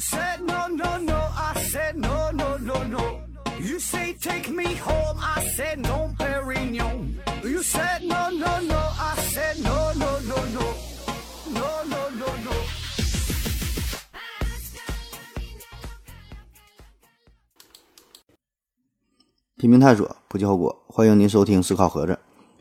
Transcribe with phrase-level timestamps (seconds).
[0.00, 3.20] said no no no, I said no no no no.
[3.60, 7.16] You say take me home, I said no, Perignon.
[7.44, 10.74] You said no no no, I said no no no no,
[11.52, 12.52] no no no no.
[19.58, 20.74] 拼命探索，不计后果。
[20.88, 22.18] 欢迎您收听思考盒子，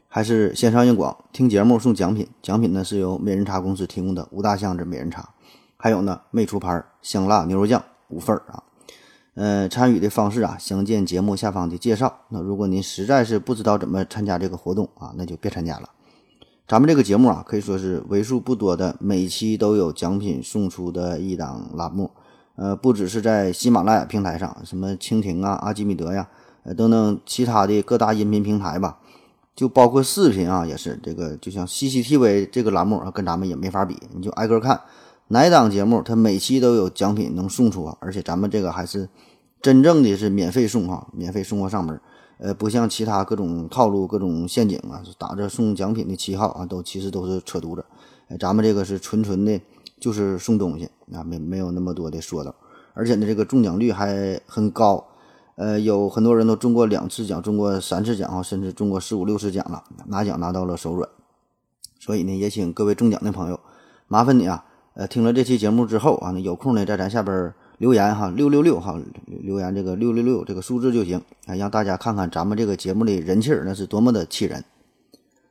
[0.10, 5.30] 还是线上硬广，听节目送奖品，奖品呢是由美人茶公司提供的五大箱子美人茶，
[5.82, 8.64] 还有呢魅厨牌香辣牛肉酱五份儿啊。
[9.36, 12.14] 呃，参与的方式啊，详见节目下方的介绍。
[12.28, 15.90] 那如果您实在是不知道怎么参加这个活动啊，那就别参加了。
[16.68, 22.12] 咱们这个节目啊，可以说是为数不多的每期都有奖品送出的一档栏目。
[22.56, 26.28] 呃，不只是在喜马拉雅平台上，什么蜻蜓啊、阿基米德呀。
[26.64, 28.98] 呃，等等，其他的各大音频平台吧，
[29.56, 33.98] 就包括视频啊，也是这个，就像 CCTV 这个栏目啊，跟咱们也没法比。
[34.14, 34.82] 你就挨个看，
[35.30, 39.10] 哪档节目它每期都有奖品能送出啊，而且咱们这个还是
[39.62, 42.00] 真正的是免费送哈，免费送货上门。
[42.40, 47.86] 呃，不像其他各种套路、各种陷阱啊，打着送奖品的旗号啊，都其实都是扯犊子。
[48.40, 49.60] 咱们这个是纯纯的，
[50.00, 52.56] 就是送东西啊，没没有那么多的说道，
[52.94, 55.06] 而且呢，这个中奖率还很高。
[55.56, 61.10] 呃，有很多人都中过两次奖，中过三次奖啊，甚至中过四五六次奖了，拿奖拿到了手软。
[62.00, 63.60] 所以呢，也请各位中奖的朋友，
[64.08, 64.64] 麻烦你啊，
[65.00, 74.66] 呃，听了这期节目之后啊，有空呢，在咱下边留言哈，六六六哈，留言这个六六六这个数字就行啊，让大家看看咱们这个节目的人气儿那是多么的气人。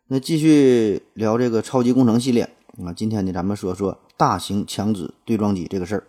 [0.08, 2.42] 那继续聊这个超级工程系列
[2.84, 6.04] 啊，今天呢，咱们说说大型强子对撞机这个事儿。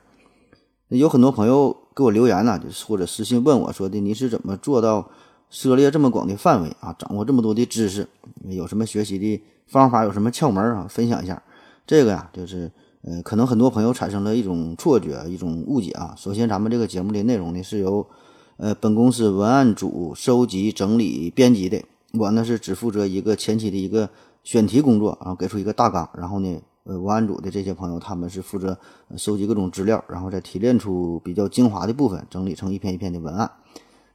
[0.89, 1.77] 有很多朋友。
[1.95, 5.09] 给我留言呢，就是或者私信问我说的，你是怎么做到
[5.49, 8.07] 涉猎这么广的范围啊，掌握这么多的知识，
[8.47, 10.87] 有什么学习的方法，有什么窍门啊？
[10.89, 11.41] 分享一下。
[11.85, 12.71] 这个呀，就是
[13.01, 16.13] 呃，可能很多朋友产生了一种错觉，一种误解啊。
[16.17, 18.05] 首先，咱们这个节目的内容呢，是由
[18.57, 24.09] 呃本公司文案组收集、整理、编辑的，我呢是只负责一个前期的一个
[24.43, 26.59] 选题工作啊，给出一个大纲，然后呢。
[26.85, 28.75] 呃，文案组的这些朋友，他们是负责
[29.15, 33.51] 收集各种资料，然后再提炼出比较精华的部分，整理成一篇一篇的文案。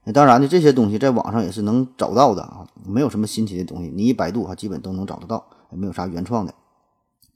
[0.03, 6.53] 那当然呢，这些东西在网上也是能找到的啊，没有什么新奇的东西，你一百度啊，基本都能找得到，也没有啥原创的。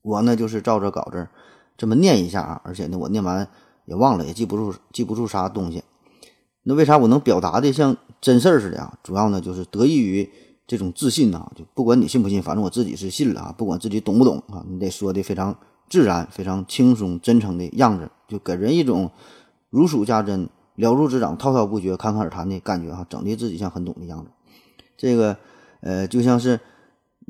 [0.02, 1.28] 我呢，就是照着稿子
[1.76, 3.48] 这么念一下啊，而且呢，我念完
[3.86, 5.82] 也忘了，也记不住，记不住啥东西。
[6.62, 8.98] 那为啥我能表达的像真事儿似的啊？
[9.02, 10.30] 主要呢，就是得益于。
[10.70, 13.54] 这种自信呐，就不管你信不信，反正我自己是信了啊。
[13.56, 15.56] 不管自己懂不懂啊，你得说的非常
[15.88, 19.10] 自然、非常轻松、真诚的样子，就给人一种
[19.70, 24.30] 如数家珍、了如指掌、滔滔不绝、侃侃而谈的感觉哈，整的自己像很懂的样子。
[24.98, 25.38] 这个
[25.80, 26.60] 呃，就像是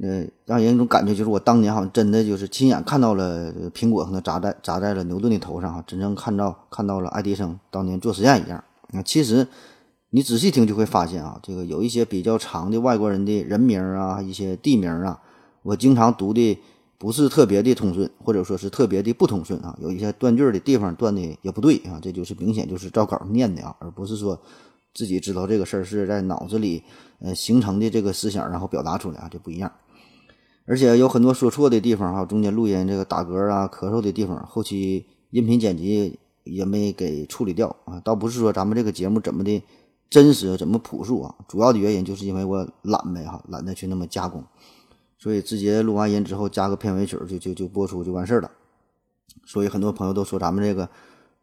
[0.02, 8.62] 呃，让人一种感觉，就是我当年好像真的就是亲眼看到了苹果可能砸在砸在了牛顿的头上哈，真正看到看到了爱迪生当年做实验一样。
[8.92, 9.46] 那其实。
[10.10, 15.20] 你仔细听就会发现啊，这个有一些比较长的外国人的人名啊，一些地名啊，
[15.62, 16.58] 我经常读的
[16.96, 24.40] 不是特别的通顺，或者说是特别的不通顺啊，有一些断句的地方断的也不对啊，这就是明显就是照稿念的啊，而不是说
[24.94, 26.82] 自己知道这个事儿是在脑子里
[27.20, 29.70] 呃形成的这个思想，然后表达出来啊，就不一样。
[30.68, 39.62] 而且有很多说错的地方哈，中间录音这个打嗝啊、咳嗽的地方，后期音频剪辑也没给处理掉啊，倒不是说咱们这个节目怎么的。
[40.10, 41.34] 真实怎么朴素啊？
[41.46, 44.42] 主要的原因就是因为我懒呗哈，懒得去那么加工，
[45.18, 48.50] 所以直接录完音之后加个片尾曲就就就播出就完事儿了。
[49.44, 50.88] 所以很多朋友都说咱们这个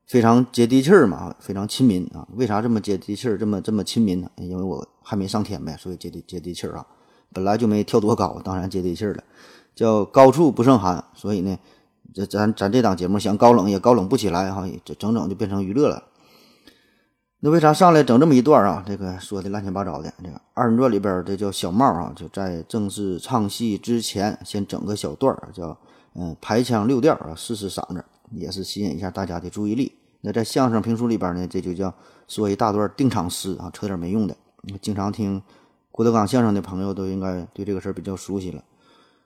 [0.07, 2.27] 非常接地气儿嘛，非常亲民啊。
[2.33, 4.31] 为啥这么接地气儿，这么这么亲民呢？
[4.37, 6.87] 因为我还没上天呗，所以接地接地气儿啊。
[7.35, 9.23] 本来就没跳多高，当然接地气儿了。
[9.75, 11.59] 叫高处不胜寒，所以呢，
[12.13, 16.01] 这咱咱这档节目想高冷也高冷不起来哈，这整整就变成娱乐了。
[17.41, 18.83] 那为啥上来整这么一段啊？
[18.87, 20.11] 这个说的乱七八糟的。
[20.23, 25.77] 这个二人转里边这叫小帽啊，就在正式唱戏之前，先整个小段儿，叫
[26.15, 29.91] 嗯排腔六调啊，试试嗓子，也是吸引一下大家的注意力。
[30.21, 31.93] 那在相声评书里边呢，这就叫
[32.29, 34.35] 说一大段定场诗啊，扯点没用的。
[34.81, 35.39] 经常听
[35.95, 38.61] 郭德纲相声的朋友都应该对这个事儿比较熟悉了。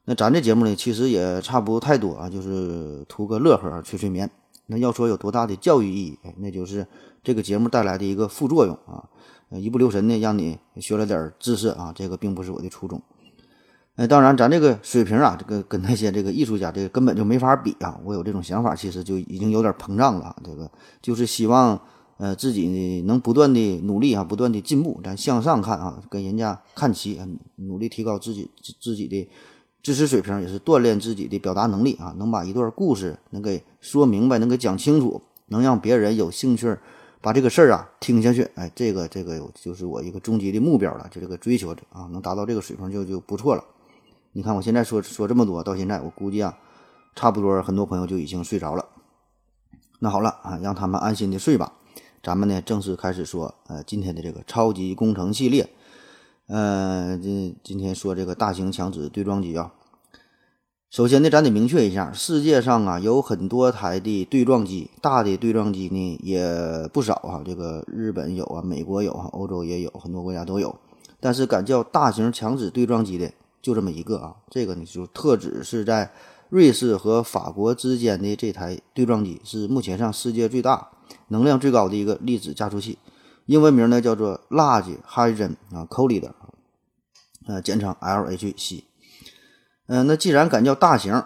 [0.06, 4.30] 那咱这节目呢，其实也差不太多啊，就是图个乐呵，催催眠。
[4.68, 6.86] 那要说有多大的教育意义，那就是
[7.24, 9.04] 这个节目带来的一个副作用啊，
[9.50, 13.02] 一不留神呢让你学了点知识啊，这个并不是我的初衷。
[13.96, 18.00] 哎，当然咱这个水平啊，这个跟那些这个艺术家这个根本就没法比啊。
[18.04, 20.36] 我有这种想法，其实就已经有点膨胀了。
[20.46, 20.70] 这个
[21.02, 21.82] 就是希望
[22.20, 27.20] 呃自己能不断的努力啊，不断的进步，咱向上看啊，跟人家看齐，
[27.56, 29.28] 努力提高自己自己的。
[29.82, 36.78] 知识水平也是锻炼自己的表达能力啊，能把一段故事能给说明白，能给讲清楚，能让别人有兴趣
[37.22, 38.44] 把这个事儿啊听下去。
[38.56, 43.64] 哎，这个这个就是我一个终极的目标了，就这个追求啊，能达到这个水平就就不错了。
[44.34, 46.58] 你看我现在说说这么多，到现在我估计啊，
[47.16, 48.86] 差不多很多朋友就已经睡着了。
[50.00, 51.72] 那好了啊，让他们安心的睡吧。
[52.22, 55.70] 咱们呢正式开始说，呃，今天的这个超级工程系列，
[56.48, 59.74] 呃，这今天说这个大型强子对撞机啊。
[60.90, 67.44] 首先呢，咱得明确一下，世界上啊有很多台的对撞机，大的对撞机呢也不少啊。
[67.46, 70.76] 这个日本有啊，美国有啊，欧洲也有很多国家都有。
[71.20, 73.32] 但是敢叫大型强子对撞机的
[73.62, 76.12] 就这么一个啊，这个呢就特指是在
[76.50, 80.90] 瑞士和法国之间的这台对撞机，是目前上世界最大。
[81.30, 83.00] 能量最高的一个粒子加速器，
[83.46, 86.32] 英文名呢叫做 Large Hadron 啊，Collider，
[87.48, 88.84] 呃，简称 LHC。
[89.88, 91.24] 嗯，那既然敢叫大型，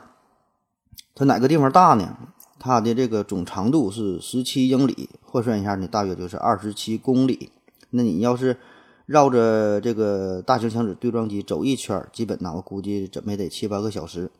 [1.16, 2.18] 它哪个地方大呢？
[2.60, 7.52] 它的这个总长度是十七英里，换算一下呢，大约就是二十七公里。
[7.90, 8.58] 那你要是
[9.06, 14.32] 绕着这个大型强子对撞机走一圈，基本呢，我估计怎么也得七八个小时。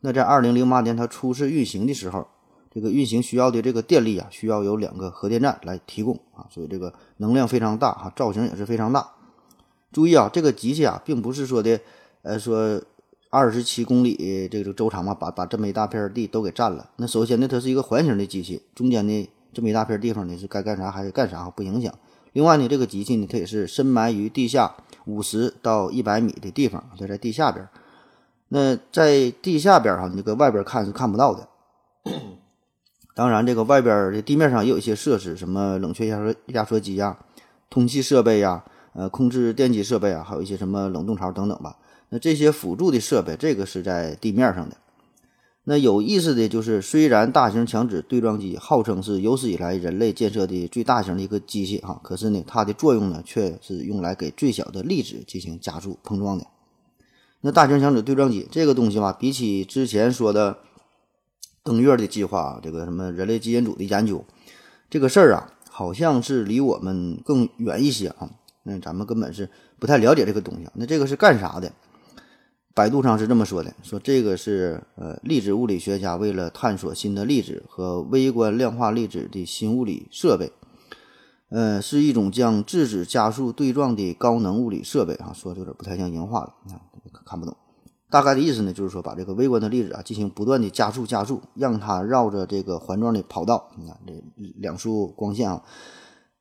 [0.00, 2.28] 那在二零零八年它初次运行的时候。
[2.76, 9.12] 这个运行需要的这个电力啊，需要有两个核电站来提供啊，所以这个能量非常大哈，造型也是非常大。
[9.90, 11.80] 注意啊，这个机器啊，并不是说的，
[12.20, 12.78] 呃，说
[13.30, 16.90] 二十七公里这个周长嘛，把把这么一大片地都给占了。
[16.96, 21.90] 那首先呢，它是一个环形的机器，中间的这么一大片地方呢，是该干啥还是干啥，不影响。
[22.34, 24.76] 另外呢，这个机器呢，它也是深埋于地下
[25.06, 27.66] 五十到一百米的地方，它在地下边。
[28.48, 31.48] 那在地下边哈，你搁外边看是看不到的。
[33.16, 37.16] 当然，这个外边的地面上也有一些设施，什么冷却压缩压缩机呀、
[37.70, 41.78] 通气设备呀、呃控制电机设备啊，还有一些什么冷冻槽等等吧。
[42.10, 44.76] 那这些辅助的设备，这个是在地面上的。
[45.64, 56.46] 那有意思的就是，虽然大型强子对撞机号称是有史以来人类建设的最大型的一个机器哈，可是呢，它的作用呢却是用来给最小的粒子进行加速碰撞的。
[57.40, 60.58] 那大型强子对撞机这个东西吧，比起之前说的。
[61.66, 64.24] 登月的计划，这个什么人类基因组的研究，
[64.88, 68.30] 这个事儿啊，好像是离我们更远一些啊。
[68.62, 70.68] 那咱们根本是不太了解这个东西。
[70.74, 71.72] 那这个是干啥的？
[72.72, 80.52] 百度上是这么说的：说这个是呃粒子物理学家为了探索新的粒子和微观量化粒子的新物理设备，
[81.48, 85.32] 呃，是一种将质子加速对撞的高能物理设备啊。
[85.34, 86.54] 说的有点不太像人话了，
[87.02, 87.56] 你看看不懂。
[88.08, 94.12] 大概的意思呢，就是说把这个微观的粒子啊进行不断的加速加速，让它绕着这个环状的跑道，你看这
[94.58, 95.64] 两束光线啊，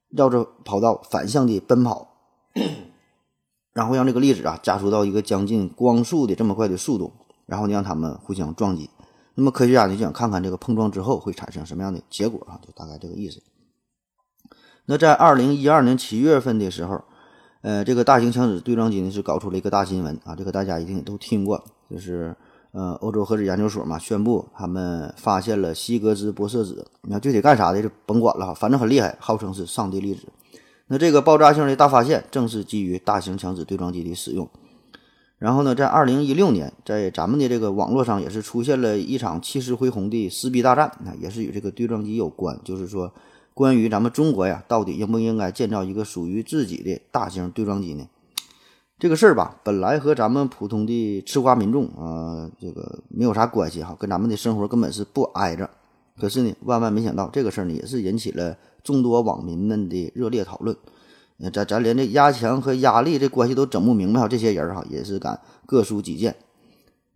[0.09, 2.07] 绕着跑道反向的奔跑，
[3.73, 7.11] 然后让这个粒子啊加速到一个将近光速的这么快的速度，
[7.47, 8.89] 然后让它们互相撞击。
[9.33, 13.41] 那么科学家呢就想看看这个碰撞之后会产生什么样的结果啊，就大概这个意思。
[14.85, 17.03] 那在二零一二年七月份的时候。
[17.65, 22.35] 呃，这个大型强子对撞机呢是搞出了一个大新闻啊，这个大家一定都听过，就是
[22.73, 30.27] 呃，欧洲核子研究所嘛宣布他们发现了希格斯玻色子，那具体干啥的就甭管了，反正很厉害，号称是上帝粒子。
[30.85, 34.47] 那这个爆炸性的大发现正是基于大型强子对撞机的使用。
[35.39, 43.11] 然后呢，在二零一六年，在咱们的这个网络上也是出现了一场气势恢宏的撕逼大战，那也是与这个对撞机有关，就是说。
[43.55, 48.05] 关于咱们中国呀，到底应不应该建造一个属于自己的大型对撞机呢？
[48.99, 55.69] 这个事儿吧，本来和咱们普通的吃瓜民众啊，这个没有啥关系哈，跟咱们的生活根本是不挨着。
[56.19, 60.75] 可是呢，万万没想到，这个事儿呢，也是引起了众多网民们的热烈讨论。
[61.53, 66.35] 咱咱连这压强和压力这关系都整不明白，这些人哈也是敢各抒己见。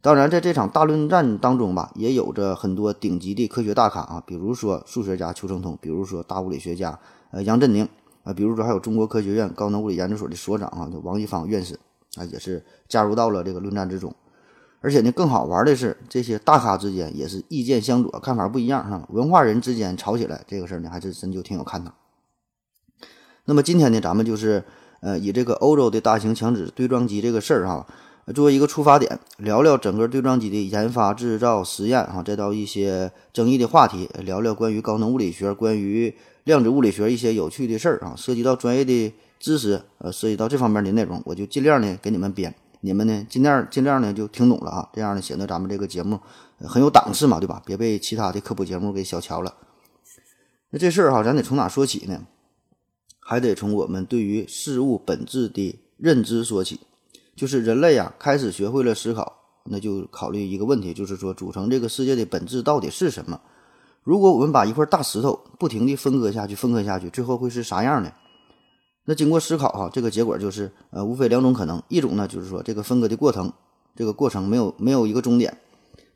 [0.02, 6.98] 当然，在这场大论战当中吧，也有着很多顶级的科学大咖啊，比如说数学家邱成通，比如说大物理学家
[7.32, 7.86] 呃杨振宁
[8.24, 11.78] 啊，比如说还有中国科学院高能物理研究所的所长啊，就王一方院士
[12.16, 14.16] 啊，也是加入到了这个论战之中。
[14.80, 19.06] 而且呢，更好玩的是，这些大咖之间也是意见相左，看法不一样哈。
[19.10, 21.92] 文化人之间吵起来，这个事儿呢，还是真就挺有看头。
[23.44, 24.64] 那么今天呢，咱们就是
[25.02, 27.86] 呃，以这个欧洲的大型强子对撞机这个事儿哈。
[28.34, 46.20] 作为一个出发点，聊聊整个对撞机的研发、制造、实验，啊，再到一些争议的话题，聊聊关于高能物理学、关于量子物理学一些有趣的事儿啊，涉及到专业的知识，呃，涉及到这方面的内容，我就尽量呢给你们编，你们呢尽量尽量呢就听懂了啊，这样呢显得咱们这个节目
[46.60, 47.62] 很有档次嘛，对吧？
[47.66, 49.56] 别被其他的科普节目给小瞧了。
[50.70, 52.28] 那这事儿哈，咱得从哪说起呢？
[53.20, 56.80] 还得从我们对于事物本质的认知说起。
[57.40, 63.40] 就是人类呀，开始学会了思考，那就考虑一个问题，就是说组成这个世界的本质到底是什么？
[64.04, 68.12] 如果我们把一块大石头不停地分割下去，分割下去，最后会是啥样呢？
[69.06, 73.54] 那经过思考哈，这个结果就是呃，无非两种可能，一种呢就是说这个分割的过程，
[73.96, 75.58] 这个过程没有没有一个终点，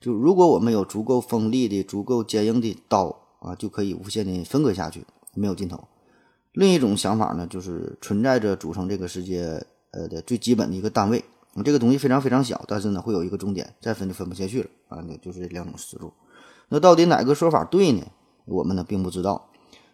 [0.01, 5.87] 就如果我们有足够锋利的、足够坚硬的刀啊，就可以无限的分割下去，没有尽头。
[6.51, 11.23] 另一种想法呢，就是存在着组成这个世界呃的最基本的一个单位，
[11.63, 16.12] 这个东西非常非常小，但是呢会有一个终点，再分就分不下去了啊，那就是这两种思路。
[16.69, 18.03] 那到底哪个说法对呢？
[18.45, 19.50] 我们呢并不知道。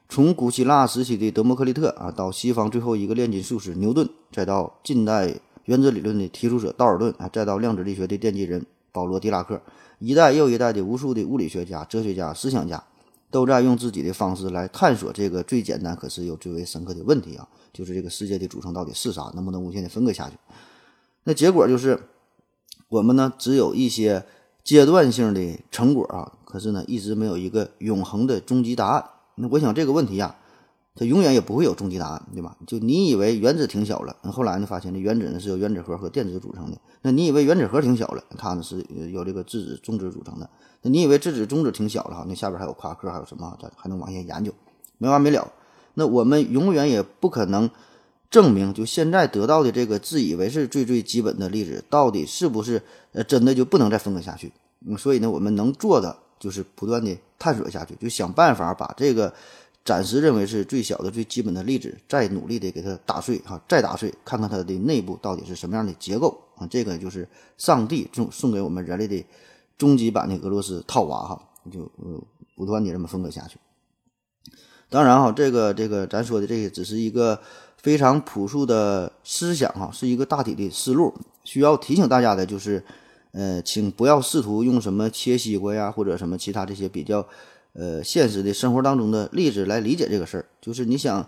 [0.07, 9.61] 从古希腊时期的德谟克利特啊，到西方最后一个炼金术师牛顿，再到近代原子理论的提出者道尔顿啊，再到量子力学的奠基人保罗·狄拉克，
[9.99, 12.83] 一代又一代的无数的物理学家、哲学家、思想家。
[13.31, 20.35] 都在用自己的方式来探索这个最简单可是又最为深刻的问题啊，就是这个世界的组成到底是啥，能不能无限的分割下去？
[21.23, 21.99] 那结果就是，
[22.87, 24.25] 我们呢只有一些
[24.63, 29.05] 阶段性的成果啊，可是呢一直没有一个永恒的终极答案。
[29.35, 30.35] 那我想这个问题呀。
[30.99, 32.57] 它永远也不会有终极答案，对吧？
[32.67, 36.77] 就你以为原子挺小了，那后来呢发现这原子呢是由原子核和电子组成的。
[37.01, 40.49] 那你以为原子核挺小了，它呢是由这个质子、中子组成的。
[40.81, 43.57] 那你以为质子、中子挺小了哈，那下边还有夸克，还有什么？
[43.61, 44.51] 咱还能往下研究，
[44.97, 45.49] 没完没了。
[45.93, 47.69] 那我们永远也不可能
[48.29, 52.81] 证明，就现在得到的这个自以为是最最基本的粒子，到底是不是
[53.13, 54.51] 呃真的就不能再分割下去？
[54.85, 59.33] 嗯，所以呢，我们能做的就是不断的探索下去，就想办法把这个。
[59.89, 66.67] 暂时认为是最小的、最基本的粒子，再努力的给它打碎哈，再打碎，看看它的内部到底是什么样的结构啊！
[66.69, 67.27] 这个就是
[67.57, 69.25] 上帝送送给我们人类的
[69.79, 71.41] 终极版的俄罗斯套娃哈，
[71.71, 72.21] 就呃
[72.55, 73.57] 不断的这么分割下去。
[74.91, 77.41] 当然哈，这个这个咱说的这些只是一个
[77.77, 81.11] 非常朴素的思想哈，是一个大体的思路。
[81.43, 82.83] 需要提醒大家的就是，
[83.31, 87.25] 呃，请不要试图用什么切西瓜呀，或者什么其他这些比较。
[87.79, 91.25] 呃，现实的生活当中的例子来理解这个事儿，就是你想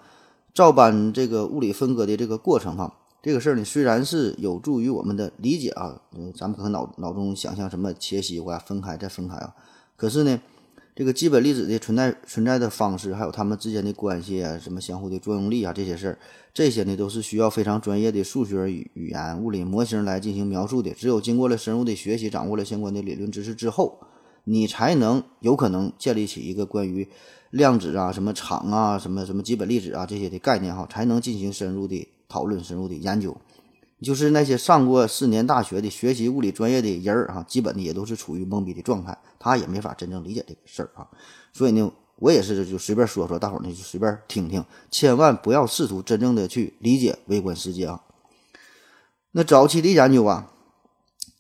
[0.54, 2.94] 照搬这个物理分割的这个过程哈，
[3.24, 9.56] 这个事儿呢虽然是有助于我们的理解啊，嗯，咱们可能脑脑中想象什么切西瓜分开再分开啊，
[9.96, 10.42] 可是呢，
[10.94, 16.20] 这个基本粒子的存在存在的方式，还有它们之间的关系啊，什么相互的作用力啊，这些事儿，
[16.54, 20.92] 这些呢都是需要非常专业的数学语言、物理模型来进行描述的。
[20.92, 23.98] 只有经过了深入的学习，掌握了相关的理论知识之后。
[24.44, 27.08] 你才能有可能建立起一个关于
[27.52, 33.36] 量子啊、什么场啊、什么什么基本粒子啊这些的概念哈，才能进行深入的讨论、深入的研究。
[34.02, 41.08] 就是那些上过四年大学的学习物理专业的人儿哈，基本的也都是处于懵逼的状态，他也没法真正理解这个事儿啊。
[41.54, 48.02] 所以呢，我也是就随便说说，大伙儿呢就随便听听，千万不要试图真正的去理解微观世界啊。
[49.34, 50.52] 那早期的研究啊。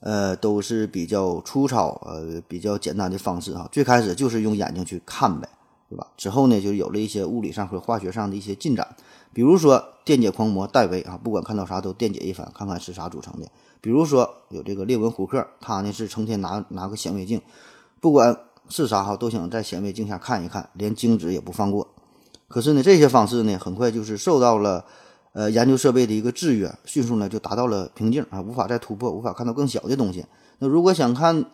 [0.01, 3.69] 呃，都是比较粗糙，呃，比较简单的方式哈。
[3.71, 5.47] 最开始就是用眼睛去看呗，
[5.87, 6.07] 对吧？
[6.17, 8.95] 之后呢，就有了一些物理上和化学上的一些进展，
[9.31, 13.47] 比如说电解狂魔戴维啊，不管看到啥都电解一番，看看是啥组成的。
[13.79, 17.39] 比如说有这个列文虎克，他呢是成天拿拿个显微镜，
[17.99, 18.35] 不管
[18.69, 21.87] 是啥哈，都想在显微镜下看一看，连精子也不放过。
[22.47, 24.83] 可是呢，这些方式呢，很快就是受到了。
[25.33, 30.25] 呃，研究设备的一个制约，迅速呢就达到了瓶颈啊，无法再突破，无法看到更小的东西。
[30.59, 31.45] 那如果想看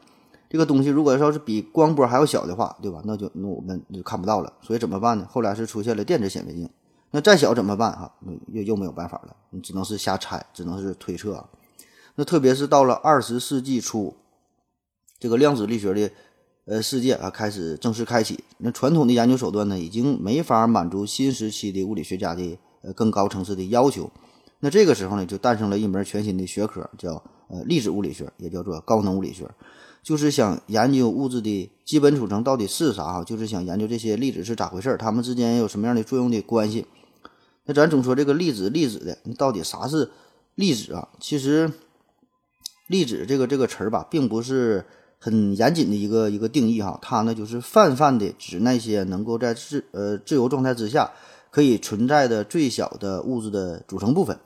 [0.50, 3.04] 这个东西，如果要是比光波还要小的话，对吧？
[3.06, 4.52] 那就那我们就看不到了。
[4.62, 5.28] 所以怎么办呢？
[5.30, 6.68] 后来是出现了电子显微镜。
[7.12, 7.92] 那再小怎么办？
[7.92, 8.12] 哈，
[8.48, 11.46] 又又没有办法了，你只能是瞎猜，只能是推测。
[12.16, 14.16] 那特别是到了二十世纪初，
[15.20, 16.12] 这个量子力学的
[16.66, 18.44] 呃世界啊开始正式开启。
[18.58, 22.58] 那传统的研究手段呢，已经没法满足新时期的物理学家的。
[22.82, 24.10] 呃，更高层次的要求，
[24.60, 29.50] 那这个时候呢，就诞生了一门全新的学科，叫呃粒子物理学，也叫做高能物理学，
[30.04, 36.86] 就是想研究物质的基本组成到底是啥哈，就是想研究这些粒子是咋回事儿，它们之间有什么样的作用的关系。
[37.66, 40.10] 那咱总说这个粒子粒子的，那到底啥是
[40.56, 41.10] 粒子啊？
[41.20, 41.72] 其实
[42.88, 44.86] 粒子这个这个词儿吧，并不是
[45.20, 51.12] 很严谨的一个一个定义哈，它呢就是泛泛的指那些能够在自呃自由状态之下。
[51.50, 54.38] 可以存在的最小的物质的组成部分。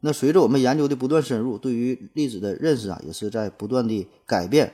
[0.00, 4.72] 那随着我们研究的不断深入，对于粒子的认识啊，也是在不断的改变。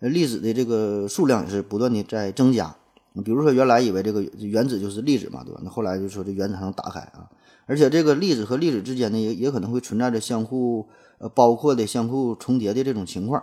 [0.00, 2.76] 呃，粒子的这个数量也是不断的在增加。
[3.24, 5.60] 比如说，原来以为这个原子就是粒子嘛，对吧？
[5.64, 7.28] 那后来就说这原子还能打开啊。
[7.66, 10.86] 而且这个粒子和粒子之间呢，也也可能会存在着相互
[11.18, 13.42] 呃包括的、相互重叠的这种情况。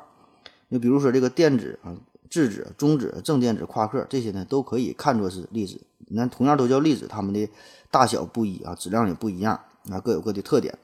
[0.70, 1.94] 你比如说这个电子啊、
[2.30, 5.82] 质子、中子、正电子、夸克这些呢，都可以看作是粒子。
[6.08, 7.50] 那同样都叫粒子，它们的
[7.90, 9.60] 大小不一啊，质量也不一样
[9.90, 10.78] 啊，各有各的特点。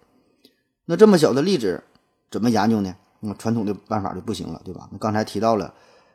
[0.86, 1.84] 那这么小的粒子
[2.30, 2.96] 怎么研究呢？
[3.20, 4.90] 那传统的办法就不行了，对吧？
[4.92, 5.72] 那刚才提到了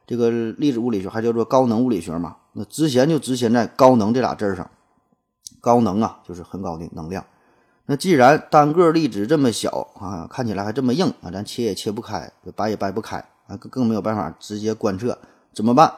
[0.06, 2.36] 这个粒子物理学，还叫做高能物理学嘛。
[2.52, 4.68] 那值钱就值钱在高能这俩字儿上，
[5.60, 7.24] 高能啊，就是很高的能量。
[7.86, 15.16] 那既然单个粒子这么小啊，看起来还这么硬啊，咱切也切不开，掰也掰不开啊，更更没有办法直接观测，
[15.52, 15.92] 怎么办？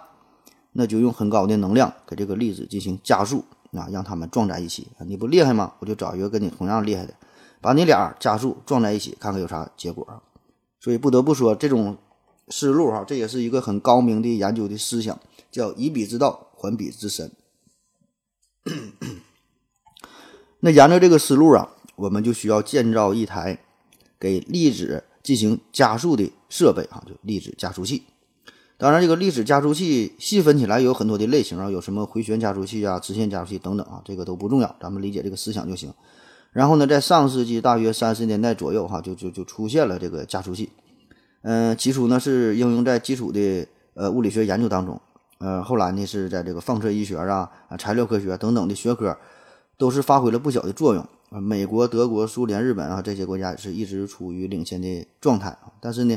[0.78, 4.86] 那就用很高的能量给这个粒子进行加速啊，让它们撞在一起。
[5.00, 5.74] 你不厉害吗？
[5.80, 7.12] 我就找一个跟你同样厉害的，
[7.60, 10.06] 把你俩加速撞在一起，看看有啥结果。
[10.78, 11.98] 所以不得不说，这种
[12.46, 15.18] 思路哈，这也是一个很高明的研究的思想，
[15.50, 17.32] 叫以彼之道还彼之身。
[20.60, 21.68] 那沿着这个思路啊。
[21.96, 23.58] 我们就需要建造一台
[24.20, 28.04] 给粒子进行加速的设备啊，就粒子加速器。
[28.80, 35.92] 当然，这个历史加速器细分起来有很多的类型啊，有什么回旋加速器啊、直线加速器等等啊，这个都不重要，咱们理解这个思想就行。
[36.52, 40.70] 然后呢，在上世纪大约三十年代左右哈，就就就出现了这个加速器。
[41.42, 45.00] 嗯，起初呢是应用在基础的呃物理学研究当中，
[45.38, 49.16] 呃，后来呢是在这个放射医学啊、啊材料科学等等的学科
[49.76, 51.04] 都是发挥了不小的作用。
[51.42, 55.72] 美国、德国、苏联、日本啊，这些国家是一直处于领先的状态啊。
[55.80, 56.16] 但是呢，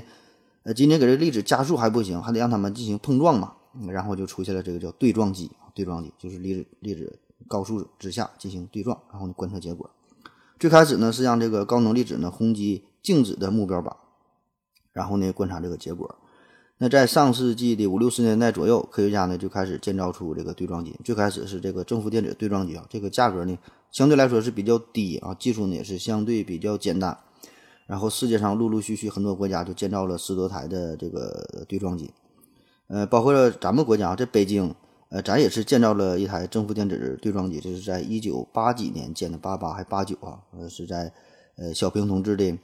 [0.63, 3.53] 呃，今天给这粒子加速还不行，还得让他们进行碰撞嘛。
[3.88, 9.89] 然后就出现了这个叫对撞机对撞机就是粒子粒子高速之下进行对撞，然后呢观测结果。
[10.60, 13.96] 最开始呢是让这个高能粒子呢轰击静止的目标靶，
[14.91, 16.15] 然后呢观察这个结果。
[16.80, 21.00] 那在上世纪的五六十年代左右，科学家呢就开始建造出这个对撞机。
[21.03, 23.58] 最开始是这个正负电子对撞机啊，这个价格呢。
[23.91, 27.18] 相对来说是比较低啊，技术呢也是相对比较简单。
[27.91, 32.10] 然后世界上陆陆续续很多国家就建造了十多台的这个对撞机，
[32.88, 34.74] 呃，包括了咱们国家在北京，
[35.10, 41.12] 呃，咱也是建造了一台正负电子对撞机，这是在一九八几年建的，八八还八九啊，是在
[41.57, 42.57] 呃小平同志的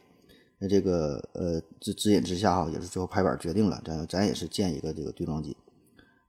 [0.69, 5.57] 这个呃指指引之下哈，也是最后拍板决定了，咱咱也是建一个这个对撞机。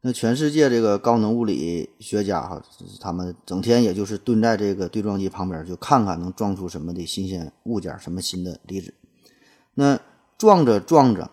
[0.00, 2.62] 那全世界这个高能物理学家哈，
[3.00, 8.94] 他们整天也就是蹲在这个对撞机旁边，就看看能撞出什么的新鲜物件，什么新的粒子。
[9.74, 9.98] 那
[10.38, 11.28] 撞着撞着，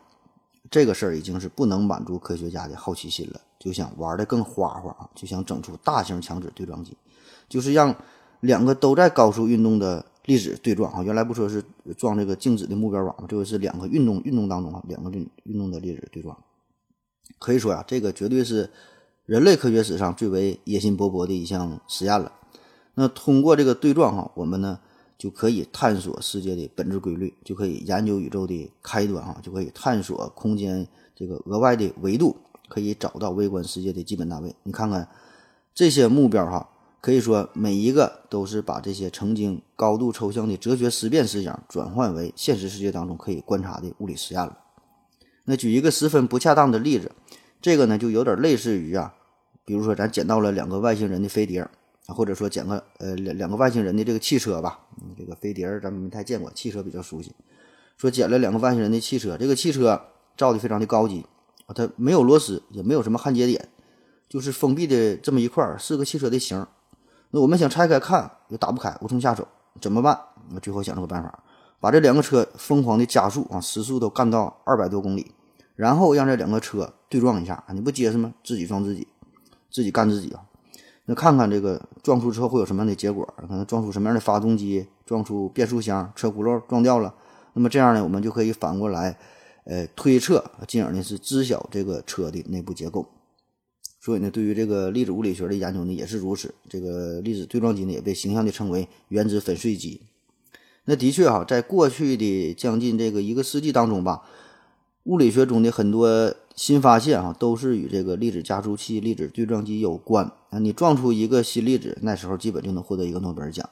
[0.71, 6.97] 这个事儿已经是不能满足科学家的好奇心了，就想玩的更花花啊，就想整出大型强子对撞机，
[7.47, 7.95] 就是让
[8.39, 11.04] 两个都在高速运动的粒子对撞啊。
[11.04, 11.63] 原来不说是
[11.95, 13.25] 撞这个静止的目标靶吗？
[13.30, 16.36] 这个是两个运动运动当中啊，两个运运动的粒子对撞。
[17.40, 18.70] 可以说呀，这个绝对是
[19.26, 22.32] 人类科学史上最为野心勃勃的一项实验了。
[22.96, 24.80] 那通过这个对撞哈，我们呢
[25.18, 32.36] 就可以探索世界的本质规律，就可以研究宇宙的开端哈，就可以探索空间这个额外的维度，
[32.70, 34.56] 可以找到微观世界的基本单位。
[34.64, 35.08] 你看看
[35.74, 36.70] 这些目标哈，
[37.02, 44.58] 可以说每一个都是把这些曾经高度抽象的哲学思辨思想转换为现实世界当中可以观察的物理实验了。
[45.45, 47.12] 那举一个十分不恰当的例子，
[47.62, 49.13] 这个呢就有点类似于啊，
[49.63, 51.67] 比如说咱捡到了两个外星人的飞碟，
[52.08, 54.79] 或者说捡个呃两两个外星人的这个汽车吧，
[55.17, 57.31] 这个飞碟咱们没太见过，汽车比较熟悉。
[57.97, 60.01] 说捡了两个外星人的汽车，这个汽车
[60.36, 61.25] 造的非常的高级，
[61.73, 63.69] 它没有螺丝，也没有什么焊接点，
[64.27, 66.65] 就是封闭的这么一块是个汽车的形。
[67.31, 69.47] 那我们想拆开看又打不开，无从下手，
[69.79, 70.19] 怎么办？
[70.53, 71.43] 我最后想了个办法。
[71.80, 75.32] 把这两个车疯狂的加速啊，时速都干到二百多公里，
[75.76, 78.34] 然后让这两个车对撞一下啊，你不结实吗？
[78.44, 79.08] 自己撞自己，
[79.70, 80.46] 自己干自己啊。
[81.06, 83.32] 那看看这个撞出之后会有什么样的结果？
[83.38, 87.14] 可能撞出什么样的发动机，撞出变速箱，车轱辘撞掉了。
[87.54, 89.18] 那么这样呢，我们就可以反过来，
[89.66, 93.06] 呃，推测，进而呢是知晓这个车的内部结构。
[94.02, 96.54] 所以呢，对于这个粒子物理学的研究呢，也是如此。
[96.68, 100.02] 这个粒子对撞机呢，也被形象地称为原子粉碎机。
[100.86, 104.21] 那的确哈，在过去的将近这个一个世纪当中吧，
[105.06, 110.60] 物理学中的很多新发现哈，都是与这个粒子加速器、粒子对撞机有关啊。
[110.60, 113.67] 你撞出一个新粒子，那时候基本就能获得一个诺贝尔奖。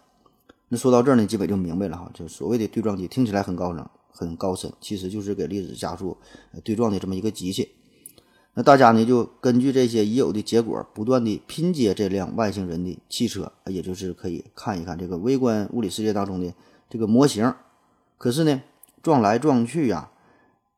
[0.69, 6.17] 那说到这儿呢，基本就明白了哈，就所谓的对撞机听起来很高冷、很高深，其实就是给粒子加速
[6.63, 7.69] 对撞的这么一个机器。
[8.55, 16.51] 那大家呢，就根据这些已有的结果，不断的拼接这辆外星人的汽车，也就是可以看一看这个微观物理世界当中的。
[16.93, 17.55] 这个模型，
[18.19, 18.61] 可是呢，
[19.01, 20.11] 撞来撞去呀，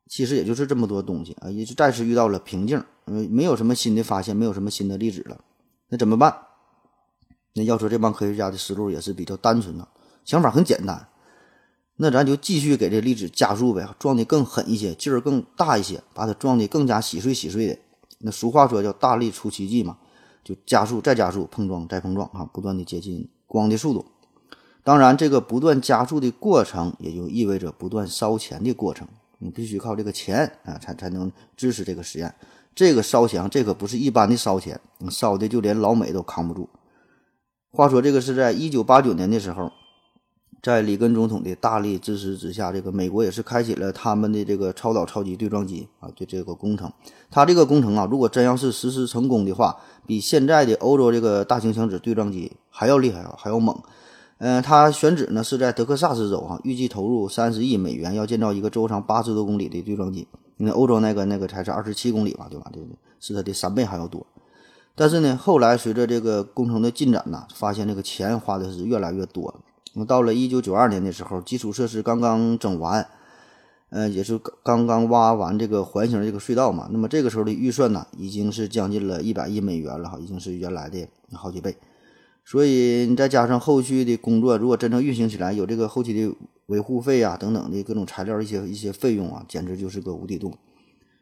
[0.07, 5.37] 其实也就是这么多东西啊，也就再次遇到了瓶颈，嗯，没有什么新的发现，没有什么新的粒子了，
[5.89, 6.33] 那怎么办？
[7.53, 9.85] 那要说这帮科学家的思路也是比较单纯的，
[10.23, 11.05] 想法很简单，
[11.97, 17.77] 那咱就继续给这粒子加速呗，撞的更狠一些，劲儿更大一些，把它撞的更加稀碎稀碎的。
[18.19, 19.97] 那俗话说叫大力出奇迹嘛，
[20.45, 24.05] 就加速再加速，碰撞再碰撞啊，不断的接近光的速度。
[24.85, 29.07] 当然，这个不断加速的过程，也就意味着不断烧钱的过程
[29.39, 32.33] 你必须靠这个钱啊，才才能支持这个实验。
[32.75, 36.69] 这个烧钱，这可不是一般的烧钱，烧的就连老美都扛不住。
[37.71, 39.71] 话说这个是在一九八九年的时候。
[40.63, 46.91] 在里根总统的大力支持之下，这个美国也是开启了他们的这个超导超级对撞机啊，对这个工程。
[47.29, 53.79] 它这个工程啊，如果真要是实施成功的话，比现在的欧洲这个大型强子对撞机还要厉害啊，还要猛。
[54.37, 60.27] 嗯，它选址呢是在德克萨斯州啊，预计投入三十亿美元，要建造一个周长八十多公里的对撞机。
[60.57, 62.69] 那欧洲那个那个才是二十七公里吧，对吧？
[62.73, 64.25] 对对，是它的三倍还要多。
[64.93, 69.53] 但是呢，后来随着这个工程的进展呢，发现这个钱花的是越来越多。
[69.93, 73.05] 那到了一九九二年的时候，基础设施刚刚整完，
[73.89, 76.87] 呃，也是刚刚挖完这个环形这个隧道嘛。
[76.91, 81.75] 那么这个时候的预算呢，已经是将近了一百亿美元了哈，已经是原来的好几倍。
[82.45, 86.35] 所以你再加上后续的工作，如果真正运行起来，有这个后期的
[86.67, 90.53] 维护费啊等等的各种材料一些一些费用啊，简直就是个无底洞。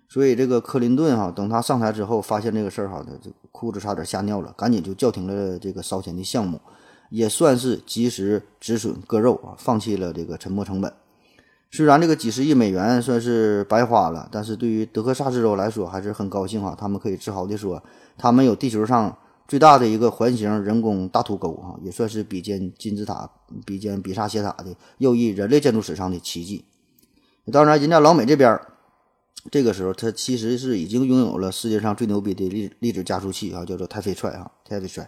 [0.10, 6.60] 所以这个克林顿哈，等他上台之后，发现这个事儿哈，他就裤子差点吓尿了，赶紧就叫停了这个烧钱的项目。
[7.10, 10.92] 也算是及时止损割肉啊，放弃了这个沉没成本。
[11.72, 16.76] 虽然这个几十亿美元算是白花了，但是对于德克萨斯州来说还是很高兴啊。
[16.78, 17.82] 他们可以自豪地说，
[18.18, 19.16] 他们有地球上
[19.54, 23.30] 最大的一个环形人工大土沟啊，也算是比肩金字塔、
[23.64, 26.66] 比肩比萨斜塔的又一人类建筑史上的奇迹。
[27.52, 28.60] 当然，人家老美这边
[29.52, 35.08] 这个时候，他其实是已经拥有了世界上最牛逼的粒粒子加速器啊，叫做太飞踹啊，太飞踹。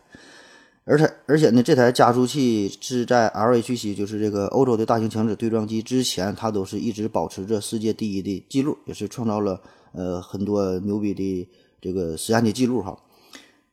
[0.84, 9.60] 而且而且呢，这台加速器是在 LHC，就是这个欧洲的大型强子对撞机之前，它都是一直保持着世界第一的记录，也是创造了
[9.94, 11.50] 呃很多牛逼的
[11.82, 12.96] 这个实验的记录哈。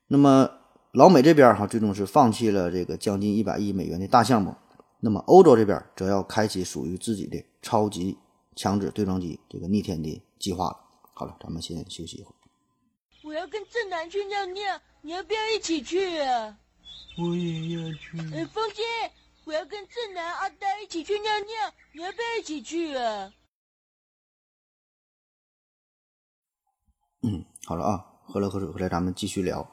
[0.09, 0.49] 那么
[0.93, 4.55] 老美这边哈，最终是放弃了这个将近一百亿美元的大项目，
[5.01, 8.19] 那么欧洲这边则要开启属于自己的超级
[8.55, 10.77] 强子对撞机这个逆天的计划了。
[11.15, 12.35] 好了，咱们先休息一会儿。
[13.25, 16.59] 我要跟正南去尿尿，你要不要一起去啊？
[17.19, 18.19] 我也要去。
[18.35, 18.83] 哎，风姐，
[19.45, 23.33] 我要跟正南、阿呆一起去尿尿，你要不要一起去啊？
[27.23, 29.67] 嗯，好了啊，喝了口水回来，咱们继续聊。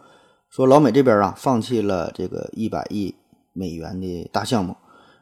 [0.50, 3.14] 说老美这边啊，放弃了这个一百亿
[3.54, 4.76] 美元的大项目，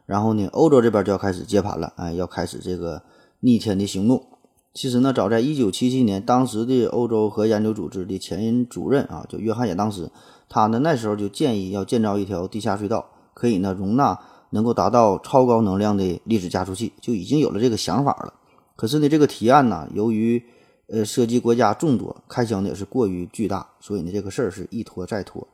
[0.06, 3.02] 然后呢，欧洲这边就要开始接盘了，哎，要开始这个
[3.40, 4.24] 逆天的行动。
[4.72, 10.10] 其实呢，早在一九七七年，当时的欧洲核研究组织的前任主任啊，就约翰·亚当斯。
[10.48, 18.32] 他呢那时候就建议要建造一条地下隧道，可以呢容纳能够达到超高能量的粒子加速器，就已经有了这个想法了。
[18.76, 20.42] 可是呢这个提案呢，由于
[20.88, 25.46] 呃涉及国家众多，开销呢也是过于巨大，所以呢这个事儿是一拖再拖。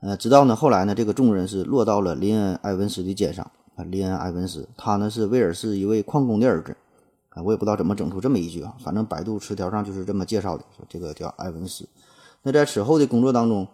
[0.00, 3.84] 呃，直到呢后来呢这个重任是落到了林恩·埃文斯的肩上啊。
[3.84, 6.76] 林恩·埃文斯，他呢是威尔士一位矿工的儿子
[7.30, 11.88] 啊，我也不知道怎么整出这么一句啊，反正百度词条上就是这么介绍的，说这个叫埃文斯。
[12.42, 13.66] 那在此后的工作当中。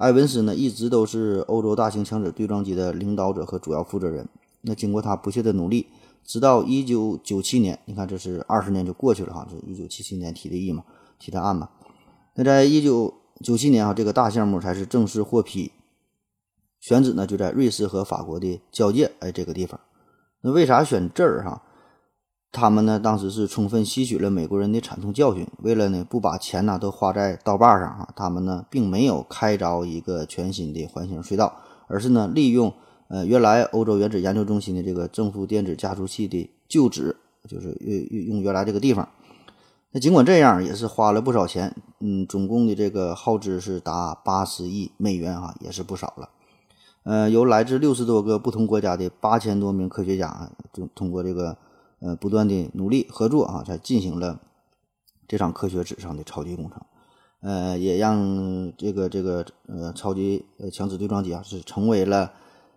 [0.00, 4.26] 埃文斯呢，一直都是欧洲大型强子对撞机的领导者和主要负责人。
[4.62, 5.88] 那经过他不懈的努力，
[6.24, 10.84] 直到一九九七年，你看这是二十年就过去了哈，这一九七七年提的议嘛，
[11.18, 11.68] 提的案嘛。
[12.34, 15.72] 那在一九九七年哈，这个大项目才是正式获批，
[16.78, 19.80] 选址呢就在瑞士和法国的交界，哎，这个地方。
[20.42, 21.62] 那为啥选这儿哈？
[22.52, 31.54] 他们呢，当时是充分吸取了美国人的惨痛教训，为了呢不把钱呢都花在刀把上啊，他们呢并没有开凿一个全新的环形隧道，
[31.86, 32.72] 而是呢利用
[33.10, 37.14] 呃原来欧洲原子研究中心的这个正负电子加速器的旧址，
[37.46, 39.06] 就是用用原来这个地方。
[39.90, 46.30] 那尽管这样，也是花了不少钱，嗯，总共的这个耗资是达八十亿美元啊，也是不少了。
[47.02, 51.58] 呃，由来自六十多个不同国家的八千多名科学家，就通过这个。
[52.02, 54.40] 呃，不断的努力合作啊，才进行了
[55.28, 56.80] 这场科学史上的超级工程。
[57.42, 62.32] 呃，也让这个这个呃超级呃强子对撞机啊，是成为了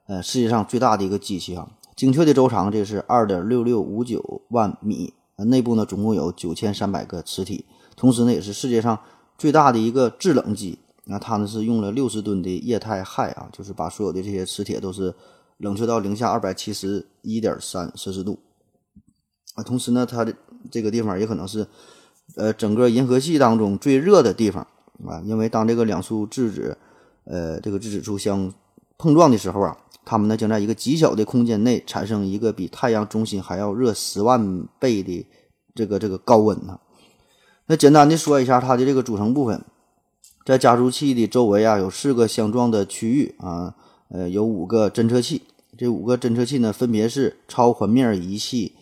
[0.08, 1.68] 呃世界上最大的一个机器啊。
[1.96, 9.00] 精确的周长这是二点六六五九万米，内部呢总共有九千三百个磁体，同时呢也是世界上
[9.38, 10.80] 最大的一个制冷机。
[11.06, 15.14] 那它呢是用了六十吨的液态氦啊，就是把所有的这些磁铁都是
[15.58, 18.40] 冷却到零下二百七十一点三摄氏度。
[19.56, 20.34] 啊，同时呢，它的
[20.72, 21.68] 这个地方也可能是，
[22.38, 24.66] 呃，整个银河系当中最热的地方
[25.06, 26.78] 啊，因为当这个两束质子，
[27.26, 28.52] 呃，这个质子束相
[28.98, 35.26] 碰撞的时候啊，它们呢将在一个极小的空间内产生一个比太阳中心还要热十万倍的
[35.74, 36.80] 这个这个高温呢。
[37.68, 39.64] 那简单的说一下它的这个组成部分，
[40.46, 43.76] 在加速器的周围啊有四个相撞的区域啊，
[44.10, 45.44] 呃，有五个侦测器，
[45.78, 48.74] 这五个侦测器呢分别是超环面仪器。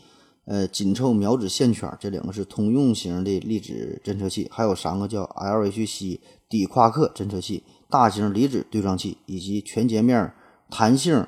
[0.46, 10.34] 呃紧凑苗子线圈，这两个是通用型的粒子侦测器，还有三个叫 LHC 底夸克侦测器、大型离子对撞器以及全截面
[10.72, 11.28] 弹性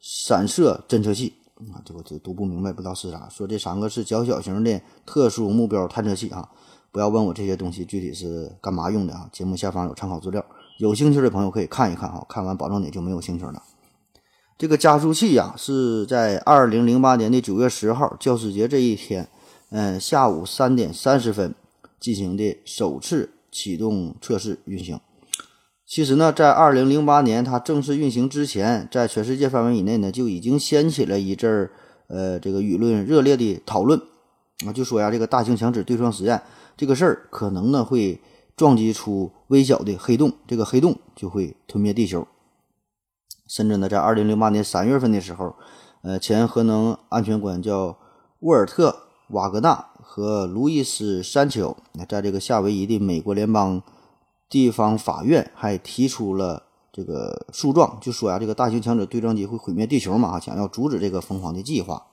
[0.00, 1.34] 散射侦测器。
[1.72, 3.28] 啊，这我这读不明白，不知道是啥。
[3.30, 6.46] 说这三个是较小型的特殊目标探测器啊，
[6.92, 9.28] 不要问我这些东西具体是干嘛用的啊。
[9.32, 10.44] 节目下方有参考资料，
[10.78, 12.22] 有兴趣的朋友可以看一看啊。
[12.28, 13.62] 看完保证你就没有兴趣了。
[14.58, 19.26] 这个加速器呀，是在二零零八年的九月十号教师节这一天，
[19.70, 21.54] 嗯，下午三点三十分
[21.98, 25.00] 进行的首次启动测试运行。
[25.86, 31.70] 其实呢，在二零零八年它正式运行之前，在全世界范围以内呢，就已经掀起了一阵儿
[32.08, 33.96] 呃这个舆论热烈的讨论
[34.66, 36.42] 啊，就说呀，这个大型强子对撞实验
[36.76, 38.20] 这个事儿可能呢会
[38.56, 42.26] 撞击出微小的黑洞，这个黑洞就会吞灭地球。
[43.46, 45.54] 甚至呢，在二零零八年三月份的时候，
[46.02, 47.96] 呃，前核能安全官叫
[48.40, 48.90] 沃尔特·
[49.28, 51.76] 瓦格纳和路易斯·山丘，
[52.08, 53.80] 在这个夏威夷的美国联邦。
[54.48, 62.06] 地方法院还提出了这个诉状，就说呀，这个大型强子对撞机会毁灭地球嘛，想要阻止这个疯狂的计划。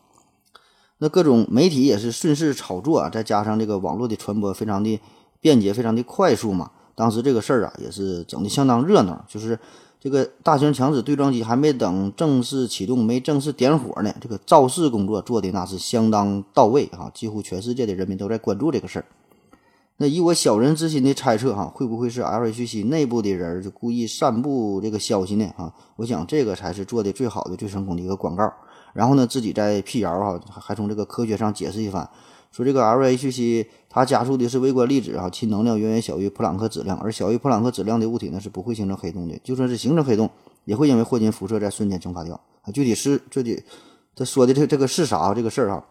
[0.98, 5.00] 那各种媒体也是顺势炒作啊，再加上这个网络的传播非常的
[5.39, 6.72] 便捷，非常的快速嘛。
[6.96, 9.26] 当时这个事儿啊，也是整的相当热闹。
[9.28, 9.60] 就是
[10.00, 19.06] 这个大型强子对撞机还没等正式启动，没正式点火呢，这个造势工作做的那是相当到位啊，几乎全世界的人民都在关注这个事儿。
[19.98, 25.48] 那以我小人之心的猜测，哈，会不会是 LHC 内部的人就故意散布这个消息呢？
[25.56, 28.52] 哈，我想这个才是做的最好的、最成功的一个广告。
[28.94, 32.08] 然后呢，自己再辟谣，哈，还从这个科学上解释一番，
[32.52, 40.30] 说这个 LHC 它加速的是微观粒子，哈，其能量远远小于普朗克质量，而小于普朗克质量的物体呢是不会形成黑洞的，就算是形成黑洞，
[40.66, 42.34] 也会因为霍金辐射在瞬间蒸发掉。
[42.64, 43.64] 啊，具体是具体
[44.16, 45.86] 他说的这这个是啥这个事儿哈，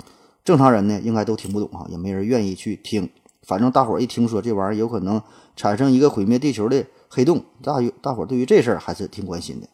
[0.44, 3.08] 正常人呢应该都听不懂哈，也没人愿意去听。
[3.46, 5.20] 反正大伙儿一听说这玩意儿有可能
[5.56, 9.68] 产生一个毁灭地球的黑洞，大大伙儿对于这事儿还是挺关心的。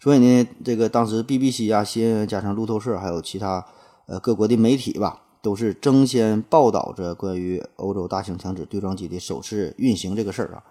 [0.00, 3.64] 所以呢，这个当时 BBC 啊、CNN 加上路透社还有其他
[4.06, 10.62] 呃各国的媒体吧，都是争先报道着关于欧洲大型强子对撞机的首次运行这个事儿啊。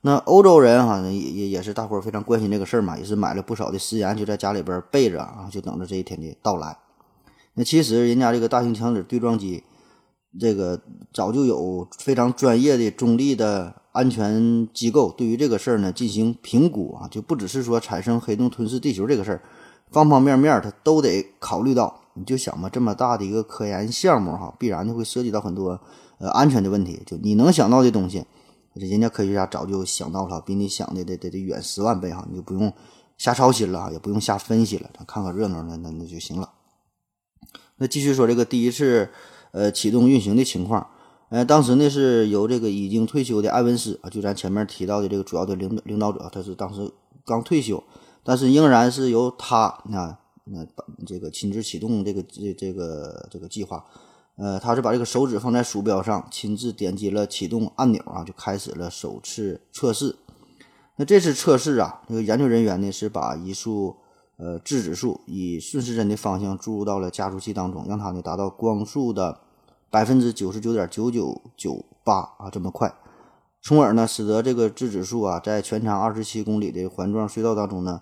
[0.00, 6.76] 那欧洲人哈也也也是大伙儿非常关心这个事儿嘛，也是买了不少的食盐，就在家里边备着啊，就等着这一天的到来。
[7.54, 9.62] 那其实人家这个大型强子对撞机。
[10.40, 10.80] 这个
[11.12, 19.42] 早就有非常专业的中立的安全机构对于这个事儿呢进行评估啊，就不只是说产生黑洞吞噬地球这个事儿，
[19.90, 22.00] 方方面面它都得考虑到。
[22.14, 25.80] 你就想吧，这么大的一个科研项目哈，必然的会涉及到很多
[26.18, 27.02] 呃安全的问题。
[27.06, 28.24] 就你能想到的东西，
[28.74, 32.70] 人家科学家早就想到了，比你想的得得得远十万倍哈，你就不用
[33.16, 36.50] 瞎操心了，也不用瞎分析了，咱看看热闹那那那就行了。
[37.76, 39.10] 那继续说这个第一次。
[39.52, 40.86] 呃，启动运行的情况，
[41.28, 46.90] 呃，当时呢是由这个已经退休的埃文斯啊，就咱前面提到的这个主要的领领导者，他是当时
[47.24, 47.82] 刚退休，
[48.24, 50.66] 但是仍然是由他啊，那
[51.06, 53.84] 这个亲自启动这个这这个这个计划，
[54.36, 60.16] 呃，他是把这个手指放在鼠标上，亲自点击了启动按钮啊，就开始了首次测试。
[60.96, 63.96] 那这次测试啊，这个研究人员呢是把一束
[64.36, 69.40] 呃质子束以顺时针的方向注入到了加速器当中，让它呢达到光速的。
[69.92, 72.94] 百分之九十九点九九九八啊，这么快，
[73.60, 78.00] 从而呢，使得这个质子束啊，在全长二十七公里的环状隧道当中呢，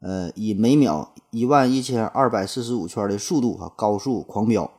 [0.00, 4.70] 呃，以每秒一万一千二百四十五圈的速度啊，高速狂飙。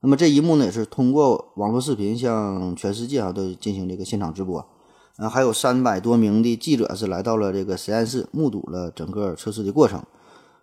[0.00, 4.68] 那么这一幕呢，也是通过网络视频向全世界啊都进行这个现场直播。
[5.16, 10.04] 呃，还有三百多名的记者是来到了这个实验室，目睹了整个测试的过程。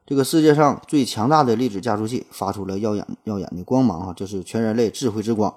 [0.05, 4.13] 这个世界上最强大的粒子加速器发出了耀眼耀眼的光芒啊！
[4.13, 5.53] 这是全人类智慧之光。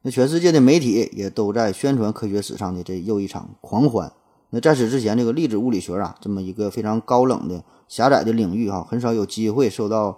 [0.00, 4.10] 那全世界的媒体也都在宣传科学史上的这又一场狂欢。
[4.50, 10.16] 那在此之前，这个粒子物理学啊，这么一个非常高冷的狭窄的领域哈，很少有机会受到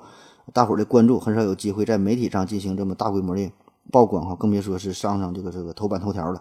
[0.53, 3.51] 大伙儿的关注，很少有机会在媒体上进行这么大规模的
[3.91, 6.41] 曝光哈，更别说是上上这个这个头版头条了。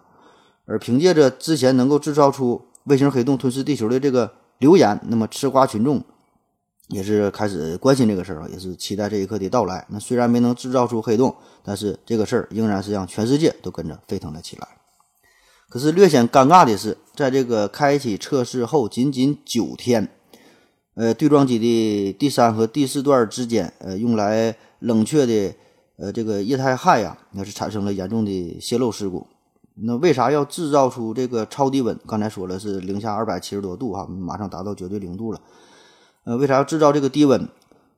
[0.65, 6.03] 而凭借着之前能够制造出卫星黑洞吞噬地球的这个流言，那么吃瓜群众。
[6.89, 9.85] 也是开始关心这个事儿啊，也是期待这一刻的到来。
[9.89, 14.67] 那虽然没能制造出黑洞，但是这个事儿仍然是让全世界都跟着沸腾了起来。
[15.67, 20.07] 可是略显尴尬的是，在这个开启测试后仅仅九天，
[20.93, 25.55] 呃，对撞机的第三和第四段之间，呃，用来冷却的
[25.97, 29.25] 呃这个液态氦呀，那是产生了严重的泄漏事故。
[29.73, 31.99] 那为啥要制造出这个超低温？
[32.05, 35.41] 刚才说了是零下二百七十多度哈，马上达到绝对零度了。
[36.25, 37.47] 呃，为啥要制造这个低温？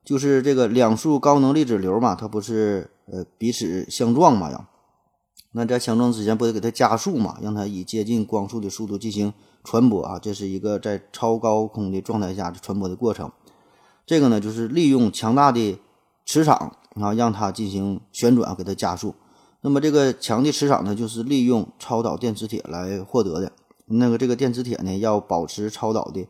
[0.03, 4.69] 就是这个两束高能粒子流嘛，它不是呃彼此相撞嘛呀？
[5.53, 10.19] 那在相撞之前不得给它加速嘛，让它以接近光速的速度进行传播啊？
[10.19, 13.31] 这是一个在超高空的状态下传播的过程。
[14.05, 15.79] 这个呢，就是利用强大的
[16.25, 19.15] 磁场啊，让它进行旋转，给它加速。
[19.61, 23.51] 那么这个强的磁场呢，就是利用超导电磁铁来获得的。
[23.85, 26.27] 那个这个电磁铁呢，要保持超导的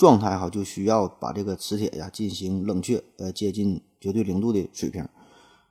[0.00, 5.06] 状态哈，就需要把这个磁铁呀进行冷却，呃，接近绝对零度的水平。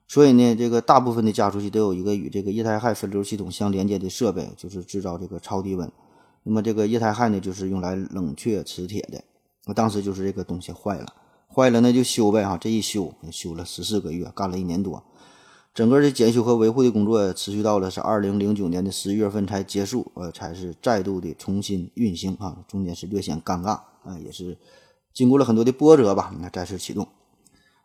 [0.08, 5.92] 所以呢，这个大部分的加速器都有一个与这个液态氦分流系统相连接的设备，就是制造这个超低温。
[6.44, 9.20] 那么这个液态氦呢，就是用来冷却磁铁的。
[9.66, 11.08] 我当时就是这个东西坏了，
[11.48, 15.04] 坏了那就修呗哈，这一修修了十四个月，干了一年多。
[15.74, 24.58] 整个的检修和维护的工作持续到了是二零零九年的十一月份才结束，呃，才是再度的重新运行啊，中间是略显尴尬啊，也是
[25.14, 27.08] 经过了很多的波折吧，你看再次启动。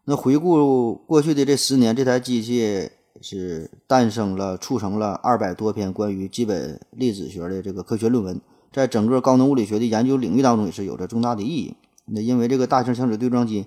[0.05, 8.41] 那回顾过去的这十年，这台机器是诞生了、促成了二百多篇关于基本粒子学的这个科学论文，
[8.73, 11.75] 在整个高能物理学的研究领域当中也是有着重大的意义。
[12.07, 13.67] 那因为这个大型强子对撞机。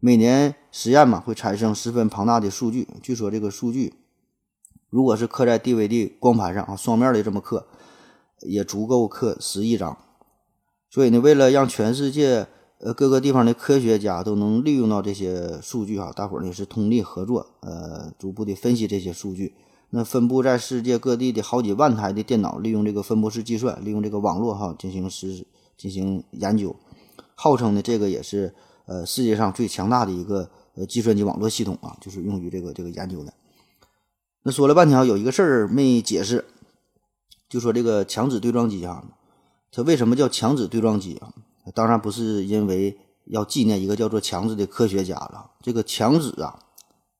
[0.00, 2.86] 每年实验嘛，会产生十分庞大的数据。
[3.02, 3.94] 据说这个数据，
[4.90, 7.66] 如果是刻在 DVD 光盘上啊，双面的这么刻，
[8.42, 9.96] 也足够刻十亿张。
[10.94, 12.46] 所以呢，为了让全世界
[12.78, 19.56] 呃各个地方的科学家都能利用到这些数据哈，大伙儿呢是通力合作，呃，逐步的分析这些数据。
[19.90, 25.44] 那分布在世界各地的好几万台的电脑，利用这个分布式计算，利用这个网络哈进行实
[25.76, 26.76] 进行研究，
[27.34, 28.54] 号称呢这个也是。
[28.86, 33.32] 呃，世界上最强大的一个呃计算机网络系统啊，就是用于这个这个研究的。
[34.42, 36.44] 那说了半天，有一个事儿没解释，
[37.48, 39.02] 就说这个强子对撞机啊，
[39.74, 41.32] 它为什么叫强子对撞机啊？
[41.74, 45.50] 当然不是因为要纪念一个叫做强子的科学家了。
[45.62, 46.58] 这个强子啊，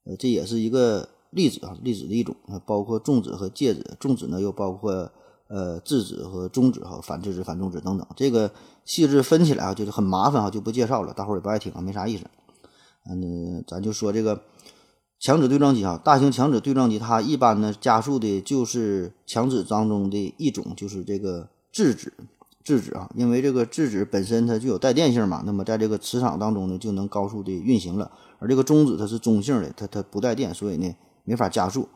[0.04, 5.10] 呃，这也是一个粒子啊，粒子的一种，包括重子和介子，重子呢又包括。
[5.46, 8.50] 呃，质子和中子哈，反质子、反中子等等，这个
[8.86, 12.24] 细致分起来啊，就是很麻烦哈，就不介绍了，大伙儿也不爱听啊，没啥意思。
[13.08, 14.40] 嗯，咱就说这个
[15.20, 22.12] 强子对撞机啊，大型强子对撞机，它一般呢加速的就是强子当中的一种，就是这个质子，
[22.64, 28.10] 质子啊，因为这个质子本身它具有带电性嘛，那么在这个磁场当中呢，就能高速的运行了。
[28.38, 31.86] 而这个中子它是中性的，它它不带电，所以呢没法加速。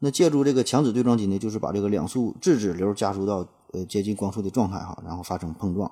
[0.00, 5.90] 那借助这个强子对撞机呢，就是把这个两束质子流加速到呃接近光速的状态哈，然后发生碰撞，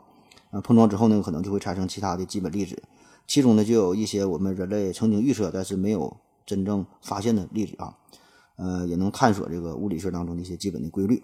[0.50, 2.82] 啊碰撞之后呢，可能就会产生其他的基本粒子，
[3.28, 7.94] 其中呢就有一些我们人类曾经预测但是没有真正发现的粒子啊，
[8.56, 11.22] 呃也能探索这个物理学当中的一些基本的规律。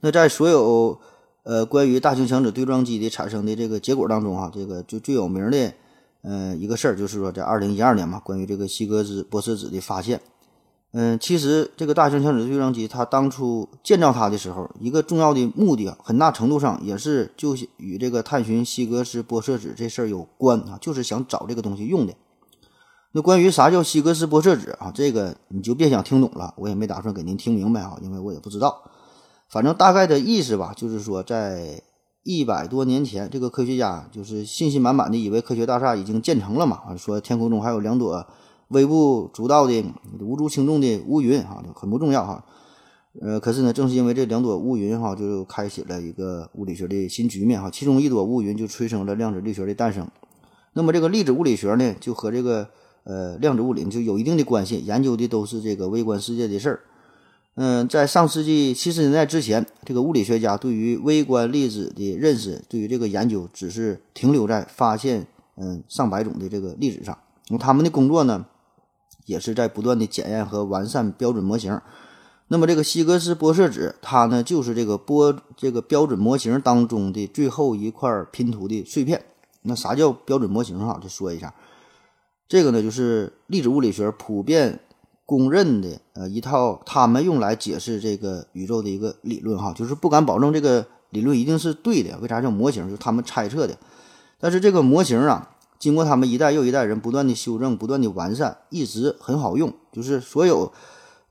[0.00, 1.00] 那在所有
[1.46, 5.72] 呃关于大型强子对撞机的产生的这个结果当中啊，这个就最有名的
[6.22, 10.20] 呃一个事儿就是说在二零一二年嘛，关于这个希格斯玻色子的发现。
[10.92, 22.14] 嗯，其实这个大型强子对撞机，它当初建造它的时候，一个重要的目的啊，很大程度上也是就与这个探寻希格斯玻色子这事儿有关啊，就是想找这个东西用的。
[23.12, 28.82] 那关于啥叫希格斯玻色子啊，这个你就别想听懂了，我也没打算给您听明白啊，因为我也不知道。
[29.48, 31.82] 反正大概的意思吧，就是说在
[32.22, 38.26] 一百多年前，这个科学家就是信心满满的以为科学大厦已经建成了嘛，说天空中还有两朵。
[38.70, 39.84] 微不足道的、
[40.18, 42.44] 无足轻重的乌云，哈，很不重要，哈。
[43.22, 47.70] 呃，可是呢，正是因为这两朵乌云，哈，就开启了一个物理学的新局面，哈。
[47.70, 50.08] 其中一朵乌云就催生了量子力学的诞生。
[50.72, 52.68] 那么，这个粒子物理学呢，就和这个
[53.04, 56.80] 呃量子物理就有一定的关系，研究的都是这个微观世界的事儿。
[57.56, 67.18] 嗯，在上世纪七十年代之前，这个物理学家对于微观粒子的认识，对于这个研究，只是停留在发现嗯上百种的这个粒子上。
[67.48, 68.46] 那，他们的工作呢？
[69.24, 71.80] 也是在不断的检验和完善标准模型。
[72.46, 79.24] 那么这个希格斯玻色子，它呢就是这个波这个标准模型当中的最后一块拼图的碎片。
[79.62, 81.00] 那啥叫标准模型哈？
[81.02, 81.52] 就说一下，
[82.46, 84.78] 这个呢就是粒子物理学普遍
[85.26, 89.74] 公认的呃一套他们用来解释这个宇宙的一个理论哈。
[89.76, 92.84] 就是不敢保证这个理论一定是对的，为啥叫模型？
[92.84, 93.76] 就是他们猜测的。
[94.40, 95.50] 但是这个模型啊。
[95.78, 99.70] 经过他们一代又一代人不断的修正、不断的完善，一直很好用。
[99.92, 100.72] 就是所有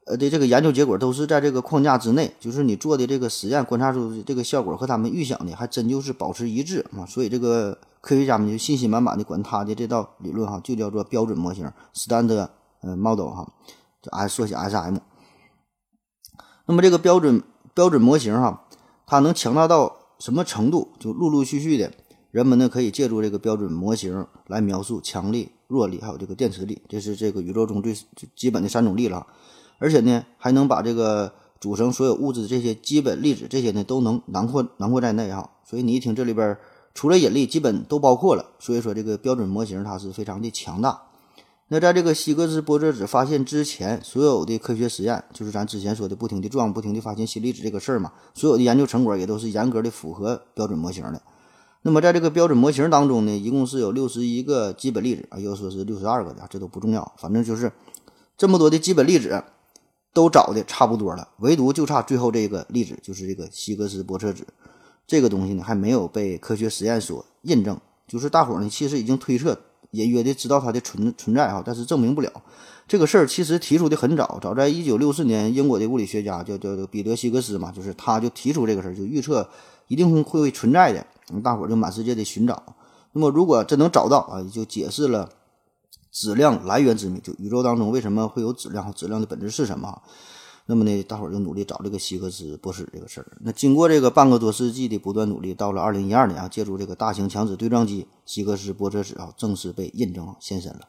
[0.06, 7.04] 呃的这个研究结果都是在这个框架之内，就是你做的这个实验观察出这个效果和他们预想的还真就是保持一致啊。
[7.08, 12.48] 所以这个科学家们就信心满满的管他的这道理论哈就叫做标准模型 （standard
[12.82, 13.52] model） 哈，
[14.06, 14.98] 就 S 缩写 SM。
[16.68, 17.42] 那么这个标准
[17.74, 18.68] 标准模型哈，
[19.08, 20.90] 它能强大到什么程度？
[21.00, 21.92] 就陆陆续续的。
[22.30, 27.96] 人们呢可以借助这个标准模型来描述强力弱力，还有这个电磁力，这是这个宇宙中最
[28.36, 29.26] 基本的三种力了。
[29.80, 35.50] 而且呢，还能把这个组成所有物质的这些基本粒子，这些呢都能囊括囊括在内哈。
[35.64, 36.58] 所以你一听这里边
[36.94, 38.54] 除了引力，基本都包括了。
[38.60, 41.04] 所以说这个标准模型它是非常的强大。
[41.68, 51.20] 那在这个希格斯玻色子发现之前，所有的科学实验，就是咱之前说的不停的撞、不停的发现新粒子这个事儿嘛，所有的研究成果也都是严格的符合标准模型的。
[51.82, 57.72] 那么在这个标准模型当中呢，一共是有六十一个基本粒子啊，又说是六十二个的，这都不重要，反正就是
[58.38, 59.44] 这么多的基本粒子
[60.14, 64.46] 都找的差不多了，唯独就差最后这个粒子，就是这个希格斯玻色子。
[65.08, 69.60] 这个东西呢，还没有被科学实验所印证，就是大伙呢其实已经推测。
[69.96, 72.32] 隐约的知道它的存存在哈，但是证明不了
[72.88, 73.26] 这个事儿。
[73.26, 79.50] 其实提出的很早，早在一九六四年，英国的物理学家叫叫彼得希格斯嘛，就是他就提出这个事儿，就预测
[79.88, 81.06] 一定会存在的。
[81.42, 82.62] 大伙儿就满世界的寻找。
[83.14, 85.30] 那么如果真能找到啊，就解释了
[86.12, 90.02] 质量来源之谜，就宇宙当中为什么会有质量和，质量的本质是什么？
[90.68, 93.38] 那么呢，大伙儿就努力找这个希格斯博士这个事儿。
[93.42, 100.82] 那经过这个半个多世纪的不断努力，到了二零一二年啊，借助这个大型强子对撞机，希格斯玻色子啊正式被印证现身了。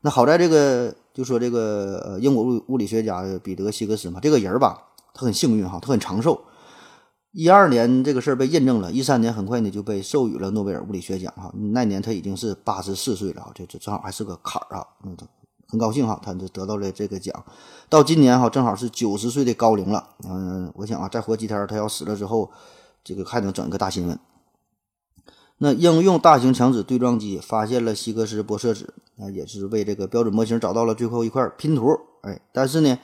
[0.00, 6.40] 那好在这个就说这个呃英国物物理学家彼得希格斯嘛，这个人儿吧，他很幸运哈，他很长寿。
[7.30, 11.52] 一二年这个事儿被印证了，一三年很快呢就被授予了诺贝尔物理学奖哈。
[11.72, 15.24] 那年他已经是八十四岁了啊，这这正好还是个坎儿啊，那他。
[15.68, 17.44] 很高兴哈，他就得到了这个奖。
[17.88, 20.10] 到今年哈，正好是九十岁的高龄了。
[20.28, 22.50] 嗯，我想啊，再活几天，他要死了之后，
[23.02, 24.18] 这个还能整个大新闻。
[25.58, 31.98] 那应用大型强子对撞机发现了希格斯玻色子，啊，也是为这个标准模型找到了最后一块拼图。
[32.22, 32.98] 哎，但是呢，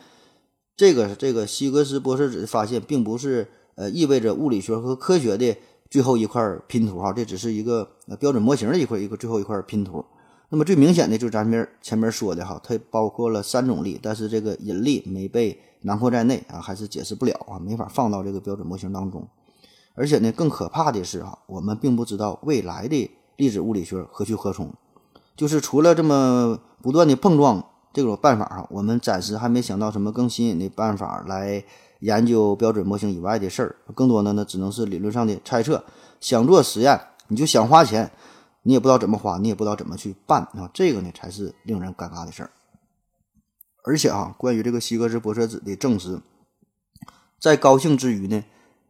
[0.76, 5.56] 这个这个希格斯玻色子的发现，并不是呃意味着物理学和科学的
[5.90, 7.88] 最后一块拼图哈，这只是一个
[8.20, 10.04] 标准模型的一块一个最后一块拼图。
[10.52, 19.26] 那么最明显的就是咱们前面说的哈，它包括了三种力，但是这个引力没被囊括在内啊，还是解释不了啊，没法放到这个标准模型当中。
[19.94, 24.70] 而且呢，更可怕的是哈，我们并不知道未来的粒子物理学何去何从。
[25.34, 31.64] 就是除了这么不断的碰撞这种办法哈，我们暂时还没想到什么更新颖的办法来
[32.00, 33.76] 研究标准模型以外的事儿。
[33.94, 35.82] 更多的呢，只能是理论上的猜测。
[36.20, 38.12] 想做实验，你就想花钱。
[38.62, 42.50] 你也不知道怎么花，你也不知道怎么去办啊，这个呢才是令人尴尬的事儿。
[43.84, 46.20] 而且啊，关于这个希格斯玻色子的证实，
[47.40, 48.44] 在高兴之余呢，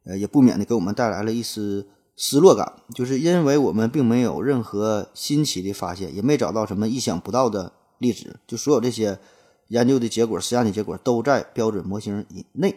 [0.04, 9.18] 呃，也不免的给我们带来了一丝失落感，就是因为我们并没有任何新奇的发现，也没找到什么意想不到的粒子，就所有这些
[9.68, 12.76] 研究的结果、实验的结果都在标准模型以内。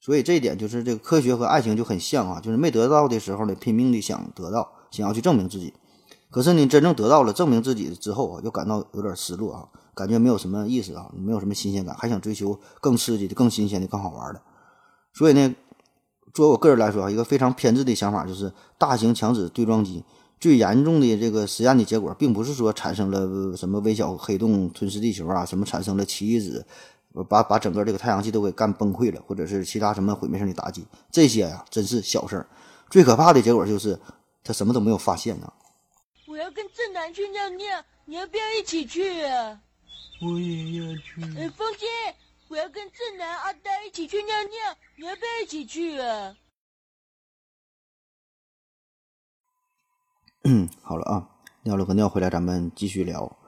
[0.00, 5.74] 所以这一点就是这个科学和爱情就很像啊，就是没得到的时候呢，拼命的想得到，想要去证明自己。
[6.34, 14.42] 可是你真正得到了证明自己之后啊，又感到有点失落啊，感觉没有什么意思啊，没有什么新鲜感，还想追求更刺激的、更新鲜的、更好玩的。
[15.12, 15.54] 所以呢，
[16.32, 20.02] 作为我个人来说啊，一个非常偏执的想法就是，大型强子对撞机
[20.40, 26.66] 最严重的这个实验的结果，并不是说产生了什么微小黑洞吞噬地球啊，什么产生了奇异子，
[27.28, 32.48] 把把整个这个太阳系都给干崩溃了，或者是其他什么毁灭性的打击，这些呀，真是小事儿。
[32.90, 34.00] 最可怕的结果就是
[34.42, 35.52] 他什么都没有发现呢。
[36.44, 39.58] 我要跟正南去尿尿，你要不要一起去啊？
[40.20, 41.22] 我也要去。
[41.38, 41.86] 哎，风姐，
[42.48, 46.36] 我要跟正南、阿呆一起去尿尿，你要不要一起去啊？
[50.44, 51.30] 嗯， 好了啊，
[51.62, 53.38] 尿了个尿回来，咱们继续聊。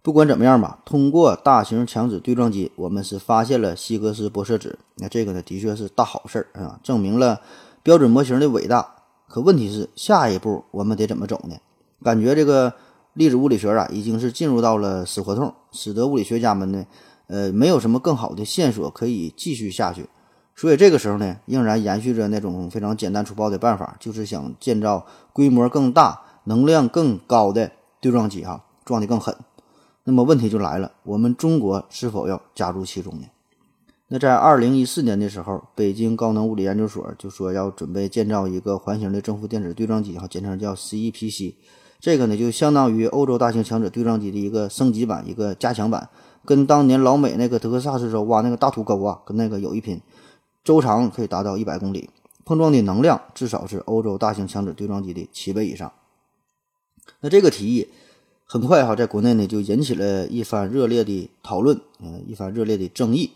[0.00, 4.78] 不管怎么样吧，通过大型强子对撞机，我们是发现了希格斯玻色子。
[4.94, 7.42] 那这个呢，的确是大好事儿啊，证明了
[7.82, 9.02] 标准模型的伟大。
[9.26, 11.56] 可问题是，下一步我们得怎么走呢？
[12.04, 12.72] 感觉这个
[13.14, 16.84] 粒子物理学啊，已经是进入到了死胡同，使得物理学家们呢，
[17.28, 20.06] 呃，没有什么更好的线索可以继续下去。
[20.54, 29.34] 所以这个时候呢，仍然延续着那种非常简单粗暴的办法，就是想建造规模更大、能量更高的对撞机，哈，撞得更狠。
[30.04, 33.26] 那么问题就来了，我们中国是否要加入其中呢？
[34.08, 41.54] 那在二零一四年的时候，北京高能物理研究所就说要准备建造一个环形的正负电子对撞机，哈，简称叫 CEPC。
[42.04, 46.10] 这个呢，就相当于欧洲大型强子对撞机的一个升级版、一个加强版，
[46.44, 49.98] 跟当年老美那个德克萨斯州挖那个大土沟啊，跟那个有一拼。
[50.62, 52.10] 周长可以达到一百公里，
[52.44, 55.90] 碰撞的能量至少是欧洲大型强子对撞机的七倍以上。
[57.20, 57.88] 那这个提议
[58.44, 63.30] 很快哈，在国内呢就引起了一番热烈的讨论，嗯，一番热烈的争议。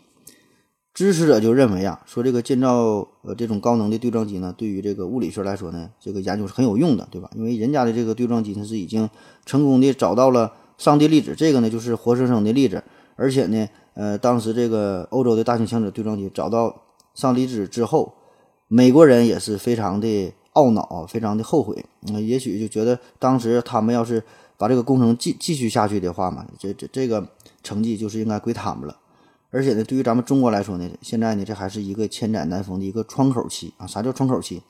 [0.99, 7.31] 支持者就认为啊，说这个建造呃这种高能的对撞机呢，对于这个物理学来说呢，这个研究是很有用的，对吧？
[7.37, 9.09] 因为人家的这个对撞机它是已经
[9.47, 12.83] 成功的找到了上帝粒子这个呢就是活生生的粒子，
[13.15, 16.83] 而且呢，呃，当时这个欧洲的大型强子对撞机找到
[17.15, 18.13] 上帝粒子之后，
[18.67, 21.85] 美国人也是非常的懊恼，非常的后悔。
[22.09, 24.21] 那、也许就觉得当时他们要是
[24.57, 27.25] 把这个工程继继续下去的话嘛，这这这个
[27.63, 28.97] 成绩就是应该归他们了。
[29.51, 33.87] 而且呢，对于咱们中国来说呢，现在呢，这还是一个千载难逢的一个窗口期啊。
[33.87, 34.63] 啥叫窗口期？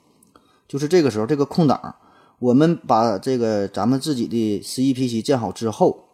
[0.67, 1.95] 就是这个时候这个空档，
[2.39, 6.05] 我们把这个咱们自己的十一 P 七建好之后，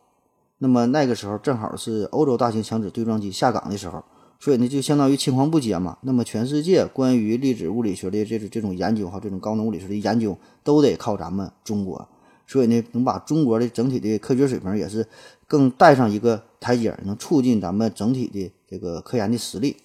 [0.58, 4.04] 那么那个时候正好是欧洲大型强子对撞机下岗的时候，
[4.40, 5.98] 所以呢，就相当于青黄不接嘛。
[6.02, 12.08] 那么全世界关于粒子物理学的这种这种研究哈，这种高能物理学的研究，都得靠咱们中国。
[12.48, 15.08] 所以呢，能把中国的整体的科学水平也是
[15.48, 19.78] 更带上一个台阶，能促进咱们整体的这个科研的实力。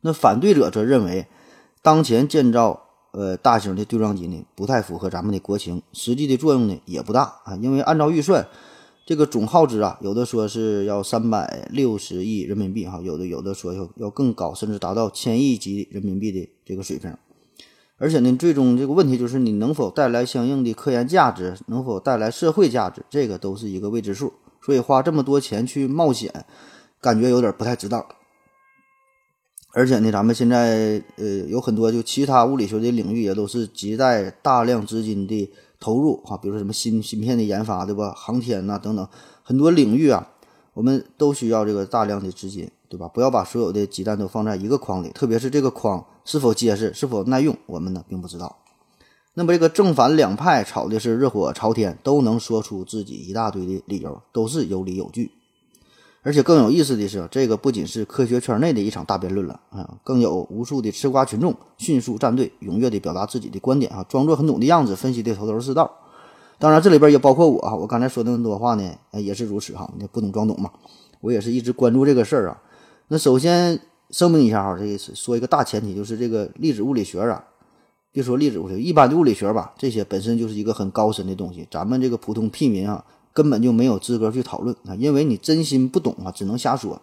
[0.00, 1.26] 那反对者则认为，
[1.82, 7.56] 当前建造呃大型的对撞机呢，不太符合咱们的国情，实际的作用呢也不大啊。
[7.56, 8.46] 因为按照预算，
[9.04, 17.16] 这个总耗资啊，有的说是要三百六十亿人民币哈，有的有的说要要更高，甚至达到千亿级人民币的这个水平。
[18.02, 24.32] 而且呢，最终这个问题就是你能否带来相应的科研价值，能否带来社会价值，这个都是一个未知数。
[24.60, 26.44] 所以花这么多钱去冒险，
[27.00, 28.04] 感觉有点不太值当。
[29.72, 35.48] 而且呢，咱们现在呃有很多就其他物理学的领域也都是亟待大量资金的
[35.78, 39.08] 投入哈，比如说什么芯芯片的研发对吧，航天呐等等
[39.44, 40.28] 很多领域啊，
[40.74, 43.06] 我们都需要这个大量的资金对吧？
[43.06, 48.58] 不要把所有的鸡蛋都放在一个筐里，特别是这个筐是否结实、是否耐用，我们呢并不知道。
[49.34, 55.30] 那么这个正反两派吵的是热火朝天，都能说出自己一大堆的理由，都是有理有据。
[56.24, 65.90] 而且更有意思的是，这个不仅是科学圈内的一场大辩论了啊，更有无数的吃瓜群众迅速站队，踊跃地表达自己的观点啊，装作很懂的样子，分析的头头是道。
[66.60, 70.70] 当然，这里边也包括我啊，我刚才说那么多话呢，也是如此哈，你不懂装懂嘛。
[71.20, 72.62] 我也是一直关注这个事儿啊。
[73.08, 73.80] 那首先
[74.12, 77.44] 声明一下哈，这个是说一个大前提，就是这个粒子物理学啊，
[78.12, 83.04] 别说粒子物理学，一般的物理学吧，这些本身就是一个很高深的东西，咱们这个普通屁民啊。
[83.34, 87.00] 根本就没有资格去讨论啊，因为你真心不懂啊，只能瞎说。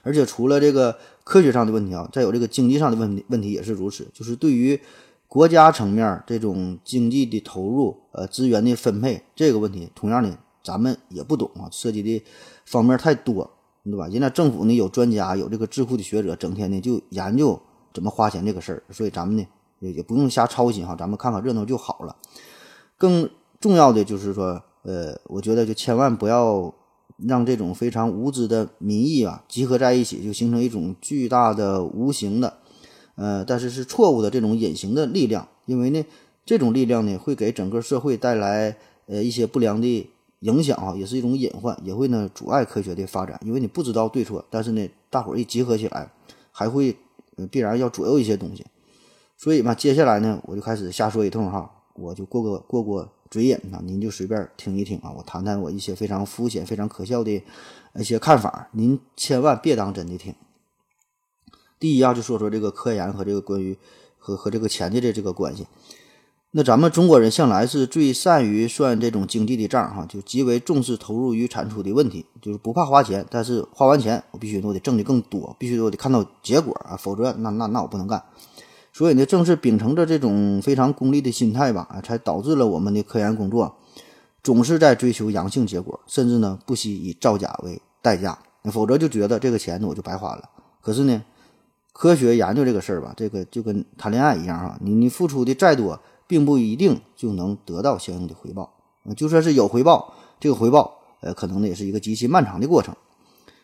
[0.00, 4.08] 而且除了这个科学上的问题啊，再有这个经济上的问题，问题也是如此。
[4.14, 4.80] 就是对于
[5.28, 10.34] 国家层面这种经济的投入、呃资源的分配这个问题，同样的，
[10.64, 12.24] 咱们也不懂啊，涉及的
[12.64, 13.50] 方面太多，
[13.84, 14.06] 对吧？
[14.08, 17.60] 人家政府呢有专家，有这个智库的学者，整天呢就研究
[17.92, 19.46] 怎么花钱这个事儿，所以咱们呢
[19.80, 22.16] 也也不用瞎操心哈，咱们看看热闹就好了。
[22.96, 23.28] 更
[23.60, 24.62] 重要的就是说。
[24.82, 26.72] 呃，我觉得就千万不要
[27.28, 32.54] 让这种非常无知的民意啊集合在一起，就形成一种巨大的无形的，
[33.14, 35.46] 呃，但是是错误的这种隐形的力量。
[35.66, 36.02] 因为呢，
[36.46, 38.74] 这种力量呢会给整个社会带来
[39.04, 40.10] 呃一些不良的
[40.40, 43.40] 影响啊，也是一种隐患，也会呢阻碍科学的发展。
[43.44, 46.12] 因为你不知道对错，但是呢，大伙儿一集合起来，
[46.52, 46.96] 还会
[47.50, 48.66] 必然要左右一些东西。
[49.36, 53.12] 所以嘛，接下来呢，我就开始瞎说一通哈，我就过个过过。
[53.30, 57.30] 嘴瘾啊，您就随便听一听啊，我谈谈我一些非常肤浅、非常可笑的
[57.94, 60.34] 一些看法，您千万别当真的听。
[61.78, 63.78] 第一啊，就说说这个科研和这个关于
[64.18, 65.64] 和和这个钱的这这个关系。
[66.52, 78.20] 那咱们中国人向来是最善于算这种经济的账哈，就极为重视投入与产出的问题，就是不怕花钱，但是花完钱我必须我得挣的更多，必须我得看到结果啊，否则那那那我不能干。
[78.92, 83.76] 所以呢，正是秉承着这种非常功利的心态吧，才导致了我们的科研工作
[84.42, 90.50] 总是在追求阳性结果，甚至呢不惜以造假为代价，否则就觉得这个钱我就白花了。
[90.80, 91.22] 可是呢，
[91.92, 98.72] 科学研究这个事儿吧，这个就跟谈恋爱一样哈，你你付出的再多，并不一定就能得到相应的回报。
[99.16, 102.94] 就算是有回报，这个回报呃，可能呢也是一个极其漫长的过程。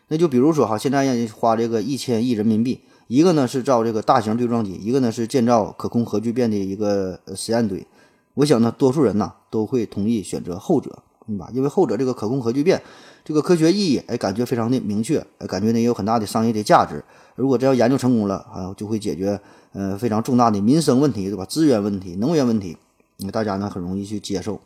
[0.09, 2.81] 那就比如说哈，现在要花这个一千亿人民币。
[3.07, 7.87] 一个呢是造这个大型对撞机，一个呢是建造可控核聚变的一个实验堆。
[8.35, 11.49] 我想呢，多数人呢都会同意选择后者，对吧？
[11.55, 12.83] 因为后者这个可控核聚变，
[13.27, 17.03] 这个科学意义，哎，感觉非常的明确，哎，感觉呢也有很大的商业的价值。
[17.35, 19.41] 如果这要研究成功了，啊，就会解决
[19.73, 21.45] 呃非常重大的民生问题，对吧？
[21.45, 22.77] 资源问题、能源问题，
[23.17, 24.61] 那大家呢很容易去接受。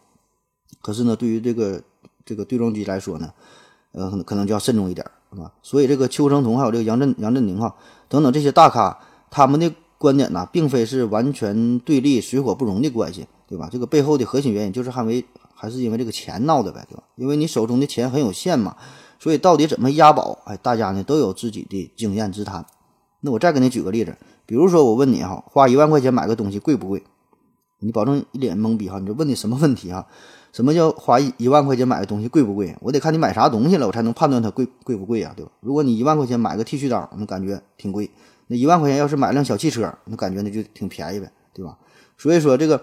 [0.82, 1.80] 可是呢，对于这个
[2.26, 3.32] 这个对撞机来说呢，
[3.92, 5.06] 呃，可能就要慎重一点。
[5.32, 5.52] 是吧？
[5.62, 7.72] 所以这个邱成桐还有这个杨振杨振宁哈
[8.08, 8.98] 等等这些大咖，
[9.30, 13.68] 他们的观点呢，并非是完全对立、水火不容的关系，对吧？
[13.70, 15.24] 这个背后的核心原因就是捍卫
[15.60, 17.02] 还是因为这个钱闹的呗，对吧？
[17.16, 18.76] 因为你手中的钱很有限嘛，
[19.18, 20.38] 所以到底怎么押宝？
[20.46, 22.64] 哎，大家呢都有自己的经验之谈。
[23.20, 27.02] 那我再给你举个例子，比如说我问你哈，花一万块钱买个东西贵不贵？
[27.80, 30.06] 你保证一脸懵逼哈，你这问的什么问题哈？
[30.50, 32.74] 什么叫花一一万块钱买个东西贵不贵？
[32.80, 35.52] 我得看你买啥东西了，我才能判断它贵贵不贵啊，对吧？
[35.60, 38.06] 如果你一万块钱买个剃须刀，那感觉挺贵；
[38.46, 41.76] 那一万块钱要是买辆小汽车，那感觉那就挺便宜呗，对吧？
[42.16, 42.82] 所以说这个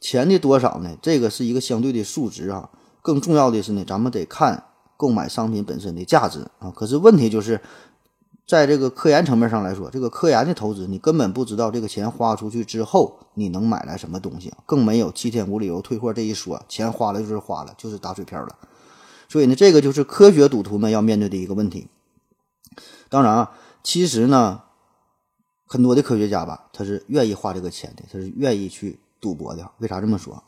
[0.00, 0.96] 钱的多少呢？
[1.02, 2.70] 这个是一个相对的数值啊。
[3.02, 4.64] 更重要的是呢，咱们得看
[4.96, 6.70] 购买商品本身的价值啊。
[6.70, 7.60] 可是问题就是，
[8.46, 16.62] 在这个科研层面上来说，这个科研的投资，你根本不知道这个钱花出去之后你能买来什么东西，更没有七天无理由退货这一说。
[16.68, 18.56] 钱花了就是花了，就是打水漂了。
[19.28, 21.88] 所以呢，这个就是科学赌徒们要面对的一个问题。
[23.08, 24.62] 当然啊，其实呢，
[25.66, 29.70] 很多的科学家吧，他是愿意花这个钱的，他是愿意去赌博的。
[29.78, 30.42] 为啥这么说？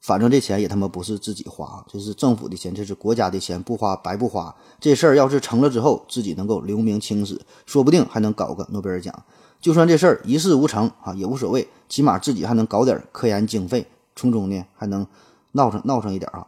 [0.00, 4.54] 反正这钱也他妈不是自己花，这是政府的钱，这是国家的钱，不花白不花。
[4.78, 9.24] 这事儿要是成了之后，自己能够留名青史，说不定还能搞个诺贝尔奖。
[9.60, 15.04] 就算这事儿一事无成啊，也无所谓，起码自己还能搞点科研经费，从中呢还能
[15.52, 16.46] 闹上闹上一点啊。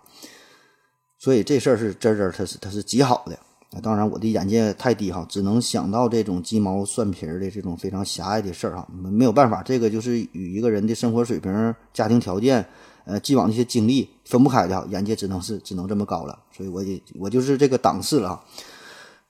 [1.19, 3.37] 所以这事儿是真真，它是它是极好的。
[3.83, 12.67] 当然我的眼界太低哈，只能想到这种鸡毛蒜皮的这种非常狭隘的事儿哈，没有办法，这个就是与一个人的生活水平、家庭条件。
[13.05, 18.45] 呃，既往的一些经历分不开的哈，眼界只能是只能这么高了，所以我也我就是这个档次了哈。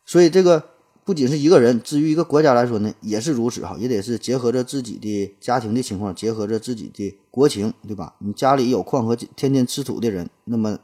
[0.04, 0.60] 所以这个
[1.04, 8.12] 不仅是一个人，至于一个国家来说呢，也是如此哈，也得是结合着自己的家庭的情况，结合着自己的国情，对吧？
[8.18, 10.76] 你家里有矿和天天吃土的人，那么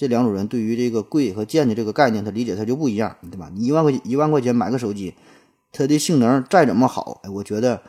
[0.00, 3.50] 这两种人对于这个贵和贱的这个概念，他理解他就不一样，对吧？
[3.54, 5.12] 你一万块一万块钱买个手机，
[5.70, 7.82] 它的性能再怎么好，哎，我觉得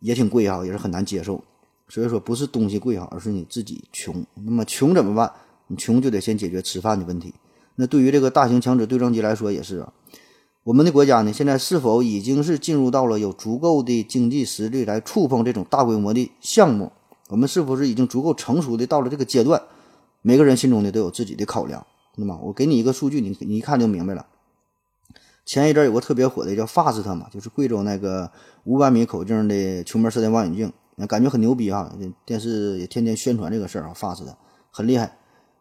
[0.00, 1.42] 也挺贵啊，也是很难接受。
[1.88, 4.22] 所以说不是东西贵哈，而是你自己穷。
[4.34, 5.32] 那么穷怎么办？
[5.68, 7.32] 你穷就得先解决吃饭的问题。
[7.76, 9.90] 那对于这个大型强子对撞机来说也是啊。
[10.62, 16.92] 我们的国家呢，现在是否已经是进入到了有足够的经济实力来触碰这种大规模的项目？
[17.30, 19.62] 我们是否是已经足够成熟的到了这个阶段？
[20.26, 21.86] 每个人心中呢都有自己的考量。
[22.16, 24.26] 那么我给你一个数据，你你一看就明白了。
[25.44, 28.32] 前一阵有个特别火的叫 FAST 嘛，就是贵州那个
[28.64, 30.72] 五百米口径的球面射电望远镜。
[31.06, 34.36] 感觉很牛逼哈，电视也天天宣传这个事儿啊，发似的
[34.72, 35.16] 很厉害。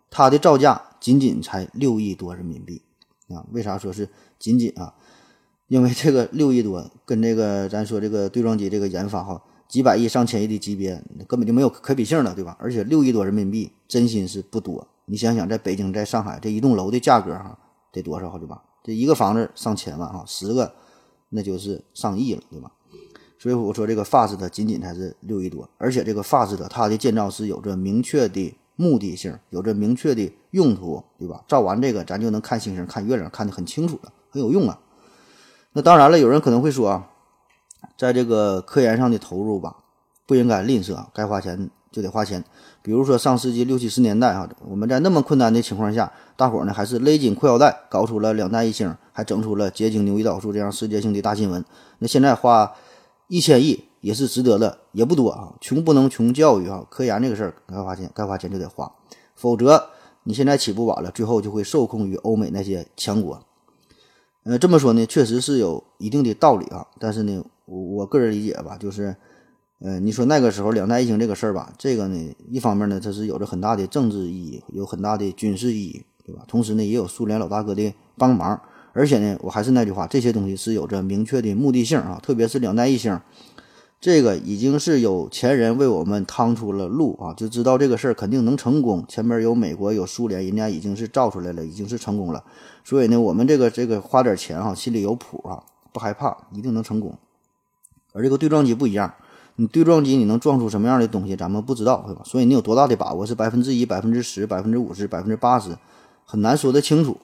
[0.09, 2.81] 它的造价仅仅才六亿多人民币
[3.27, 3.45] 啊！
[3.51, 4.09] 为啥说是
[4.39, 4.95] 仅仅啊？
[5.67, 12.55] 因为这个六亿多跟这个咱说这个对撞机这个研发哈，几百亿上千亿的级别根本就没有可比性了，对吧？
[12.59, 14.87] 而且六亿多人民币真心是不多。
[15.05, 17.57] 你想想，在北京、在上海这一栋楼的价格哈，
[17.91, 18.61] 得多少对吧？
[18.83, 20.71] 这一个房子上千万哈，十个
[21.29, 22.71] 那就是上亿了，对吧？
[23.37, 31.43] 所以我说这个 FAST 仅仅才是六亿多，而且这个 FAST 它的建造是有着明确的目的性，有着明确的用途，对吧？
[31.47, 34.79] 造完这个，咱就能看星星、看月亮，看得很清楚了，很有用啊。
[35.73, 37.11] 那当然了，有人可能会说啊，
[37.97, 39.77] 在这个科研上的投入吧，
[40.25, 42.43] 不应该吝啬，该花钱就得花钱。
[42.81, 51.63] 比如说上世纪六七十年代啊，我们在那么困难的情况下，大伙儿呢还是勒紧裤腰带，搞出了两弹一星，还整出了结晶牛胰岛素这样世界性的大新闻。
[51.99, 52.73] 那现在花。
[53.27, 55.51] 一千亿也是值得的，也不多啊。
[55.59, 58.91] 穷不能穷教育啊，科研这个事儿该花钱，该花钱就得花，
[59.33, 59.89] 否则
[60.25, 63.41] 你现在起步晚了，最后就会受控于欧美那些强国。
[64.43, 66.85] 呃，这么说呢，确实是有一定的道理啊。
[66.99, 69.15] 但是呢，我我个人理解吧，就是，
[69.79, 76.43] 呃，你说那个时候两弹一星这个事儿吧，这个呢，一方面呢，它是有着很大的政治意义，有很大的军事意义，对吧？
[76.47, 78.61] 同时呢，也有苏联老大哥的帮忙。
[78.93, 83.19] 而且呢，我还是那句话，这些东西是有着明确的目的性啊，特别是两弹一星，
[83.99, 89.03] 这个已经是有前人为我们趟出了路啊，就知道这个事儿肯定能成功。
[89.07, 92.41] 前面有美国有苏联，人家已经是造出来了，已经是成功了。
[92.85, 95.61] 所以呢，我们这个这个花点钱哈，心里有谱啊，
[95.91, 97.17] 不害怕，一定能成功。
[98.15, 99.13] 而这个对撞机不一样，
[99.57, 102.21] 你对撞机你能撞出什么样的东西，咱们不知道，对吧？
[102.23, 103.25] 所以你有多大的把握？
[103.25, 105.77] 是百分之一、百分之十、百分之五十、百分之八十，
[106.23, 107.17] 很难说得清楚。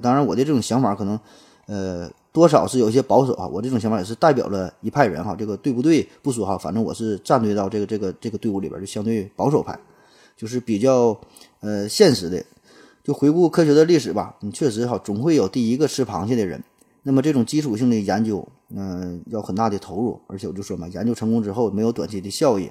[0.00, 1.20] 当然，我的这种想法可能，
[1.66, 3.46] 呃，多少是有一些保守啊。
[3.46, 5.36] 我这种想法也是代表了一派人哈。
[5.38, 9.78] 这个对不对不说哈，反正我是站队到这个这个这个队伍里边，就相对保守派，
[10.36, 11.16] 就是比较
[11.60, 12.44] 呃现实的。
[13.04, 16.62] 就回顾科学的历史吧，你确实哈，总会有第一个吃螃蟹的人。
[17.02, 22.70] 那么这种基础性的研究，嗯，要很大的投入，而且我就说嘛，研究成功之后没有短期的效益，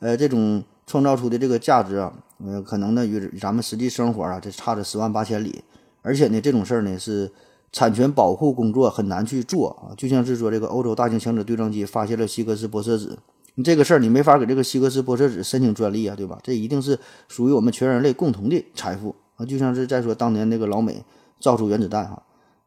[0.00, 2.12] 呃，这种创造出的这个价值啊，
[2.44, 5.62] 呃，可能呢与咱们实际生活啊，这差着十万八千里。
[6.02, 7.30] 而且呢，这种事儿呢是
[7.70, 13.18] 产权保护工作很难去做啊，就像是说这个欧洲大型强子对撞机发现了希格斯玻色子，
[13.54, 16.38] 你这个事儿你没法给这个希格斯玻色子申请专利啊，对吧？
[16.42, 16.98] 这一定是
[17.28, 21.02] 属于我们全人类共同的财富啊，就像是再说当年那个老美
[21.38, 22.20] 造出原子弹哈，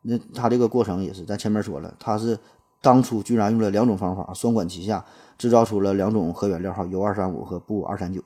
[0.07, 2.37] 那他这个过程也是咱前面说了，他是
[2.81, 5.03] 当初居然用了两种方法双管齐下
[5.37, 8.23] 制造出了两种核原料哈，铀二三五和钚二三九，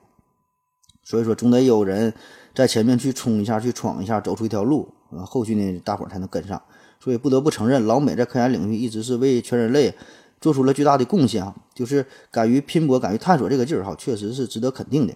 [1.02, 2.12] 所以说总得有人
[2.54, 6.60] 在前面去冲一下，去闯一下，走出一条路，呃，后续呢大伙儿才能跟上。
[7.00, 9.94] 所以不得不承认，老美在科研领域一直是为全人类
[10.38, 15.14] 做出了巨大的贡献啊，就是敢于拼搏、敢于探索这个劲儿哈，确实是值得肯定的。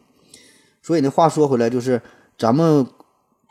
[0.82, 2.00] 所以呢，话说回来，就是
[2.38, 2.86] 咱们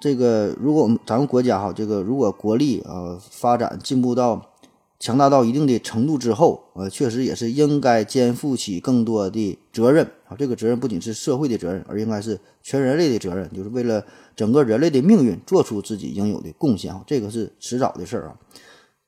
[0.03, 4.51] 这个，如果我们咱们国家哈，这个如果国力呃发展进步到
[4.99, 10.35] 强大到一定的程度之后，呃，确实也是应该肩负起更多的责任啊。
[10.37, 17.01] 这个责任不仅是社会的责任，而应该是全人类的责任，就是为了整个人类的命运做出自己应有的贡献啊。
[17.07, 18.35] 这个是迟早的事儿啊。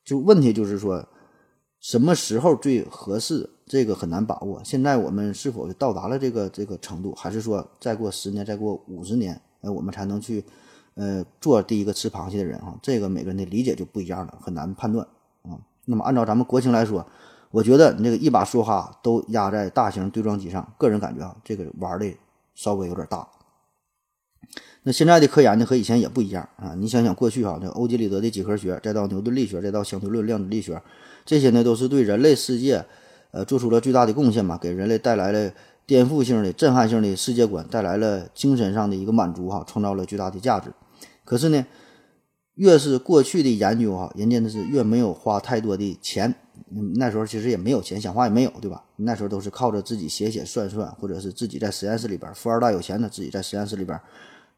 [0.05, 1.05] 就问题就是说，
[1.81, 4.61] 什么时候最合适，这个很难把握。
[4.63, 10.41] 现在我们是否到达了这个这个程度，还是说再过十年、再过五十年，哎，我们才能去
[10.95, 12.75] 呃做第一个吃螃蟹的人啊？
[12.81, 15.05] 这个每个人的理解就不一样了，很难判断
[15.43, 15.59] 啊。
[15.85, 17.05] 那么按照咱们国情来说，
[17.51, 22.11] 我觉得你这个一把梭哈都压在大型对撞机上，个人感觉啊，这个玩的
[22.53, 23.27] 稍微有点大。
[24.83, 30.81] 那现在的科研呢和以前也不一样啊，你想想过去哈，这欧几里得的几何学，再到牛顿力学，再到相对论、量子力学，
[31.25, 32.85] 这些呢都是对人类世界
[33.31, 35.51] 呃做出了巨大的贡献嘛，给人类带来了
[35.87, 40.71] 颠覆性的、震撼性的世界观，带来了精神上的一个满足哈，创造了巨大的价值。
[41.25, 41.65] 可是呢，
[42.53, 46.33] 越是过去的研究哈，人家那是越没有花太多的钱。
[46.95, 48.83] 那时候其实也没有钱，想花也没有，对吧？
[48.95, 53.99] 那时候都是靠着自己写写算算，或者是自己在实验室里边，富二代有钱的自己在实验室里边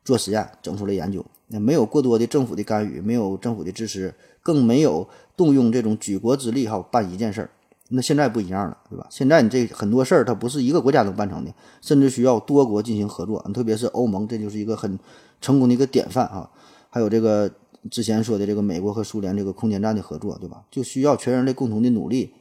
[0.06, 1.26] 做实验，整出来研究。
[1.48, 4.14] 那没有过多的政府的干预，没有政府的支持，
[4.44, 7.50] 更没有动用这种举国之力哈办一件事儿。
[7.90, 9.08] 那现在不一样了，对吧？
[9.10, 13.40] 现在你这很多事儿它不是一个国家能办成的，甚至需要多国进行合作。
[13.54, 15.00] 特别是欧盟，这就是一个很
[15.42, 16.50] 成功的一个典范啊。
[16.90, 17.52] 还有这个。
[17.90, 20.66] 之前说的这个美国和苏联这个空间站的合作，对吧？
[20.70, 22.34] 就需要全人类共同的努力，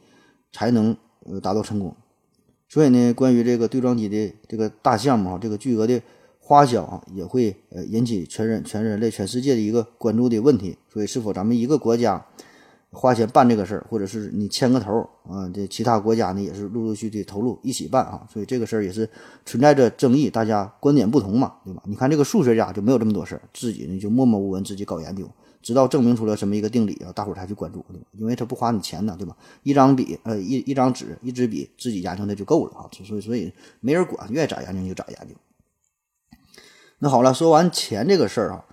[0.51, 1.95] 才能呃达到成功。
[2.67, 6.01] 所以呢，关于这个对撞机的这个大项目啊，这个巨额的
[6.41, 10.75] 花销啊，也会呃引起全人全人类全世界的一个关注的问题。
[10.91, 12.25] 所以，是否咱们一个国家
[12.97, 18.27] 花钱办这个事儿，或者是你牵个头啊，这其他国家呢也是陆陆续续投入一起办啊？
[18.33, 19.07] 所以这个事儿也是
[19.45, 21.83] 存在着争议，大家观点不同嘛，对吧？
[21.85, 25.29] 你看这个数学家就没有这么多事儿，自己呢就默默无闻，自己搞研究。
[25.61, 28.07] 直到证明出了什么一个定理啊，大伙儿才去关注，对吧？
[28.13, 29.35] 因为他不花你钱呢，对吧？
[29.63, 32.89] 一张笔，呃，一一张纸，一支笔，自己研究的就够了啊。
[33.05, 35.35] 所以，所以没人管，愿意咋研究就咋研究。
[36.99, 38.65] 那好了，说完钱这个事儿啊，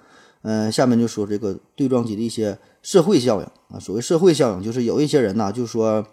[0.43, 3.81] 嗯，下面就说这个对撞机的一些社会效应啊。
[3.81, 6.07] 所谓社会效应，就是有一些人呢，就说。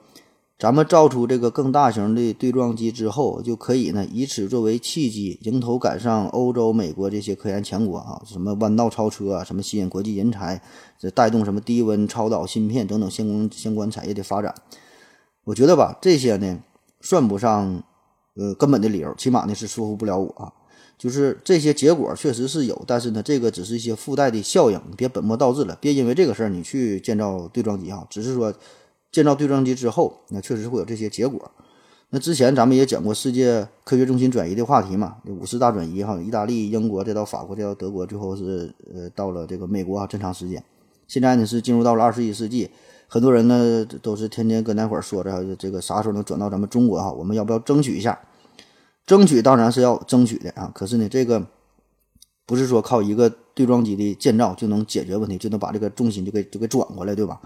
[0.62, 10.62] 咱们造出这个更大型的对撞机之后，就可以呢以此作为契机，迎头赶上欧洲、美国这些科研强国啊，什么弯道超车啊，什么吸引国际人才，
[11.00, 14.54] 这带动什么低温超导芯片等等相关相关产业的发展。
[15.46, 16.60] 我觉得吧，这些呢
[17.00, 17.82] 算不上
[18.36, 20.54] 呃根本的理由，起码呢是说服不了我啊。
[21.02, 28.54] 就是这些结果确实是有，但是呢，这个只是一些附带的效应，你别本末倒置了，别因为这个事儿你去建造对撞机啊，只是说。
[29.12, 31.52] 建造对撞机之后，那确实会有这些结果。
[32.12, 40.64] 那之前咱们也讲过世界科学中心转移的话题嘛，五十大转移哈，意大利、英国再到法国再到德国，最后是呃到了这个美国啊，这长时间。
[41.10, 42.70] 现在呢是进入到了二十一世纪，
[43.10, 48.18] 很多人呢都是天天跟那会儿说着这个啥时候能转到咱们中国哈，我们要不要争取一下？
[49.06, 51.46] 争取当然是要争取的啊，可是呢这个
[52.46, 57.42] 不是说靠一个对撞机的建造就能解决问题，就能把这个重心就给就给转过来，对吧？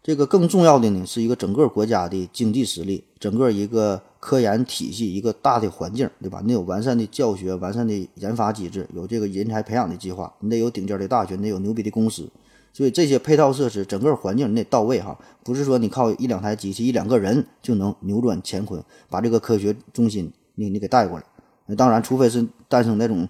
[0.00, 6.40] 这个更重要的呢，是一个整个国家的经济实力，整个一个科研体系，一个大的环境，对吧？
[6.44, 12.30] 你有完善的教学、完善的研发机制，有这个人才培养的计划，你得有顶尖的大学，你得有牛逼的公司，
[12.72, 21.24] 所以这些配套设施，整个环境你得到位哈，不是说你靠一两台机器、一两个人就能扭转乾坤，把这个科学中心你你给带过来。
[21.66, 23.26] 那当然，除非是诞生那种。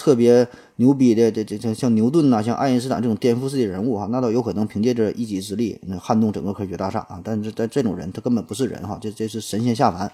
[0.00, 0.46] 特别
[0.76, 7.20] 牛逼的这这像像牛顿呐，像爱因斯坦这种颠覆式的人物哈，那倒有可能凭借着一己之力那撼动整个科学大厦啊。
[7.24, 10.12] 但是但这种人他根本不是人哈，这这是神仙下凡。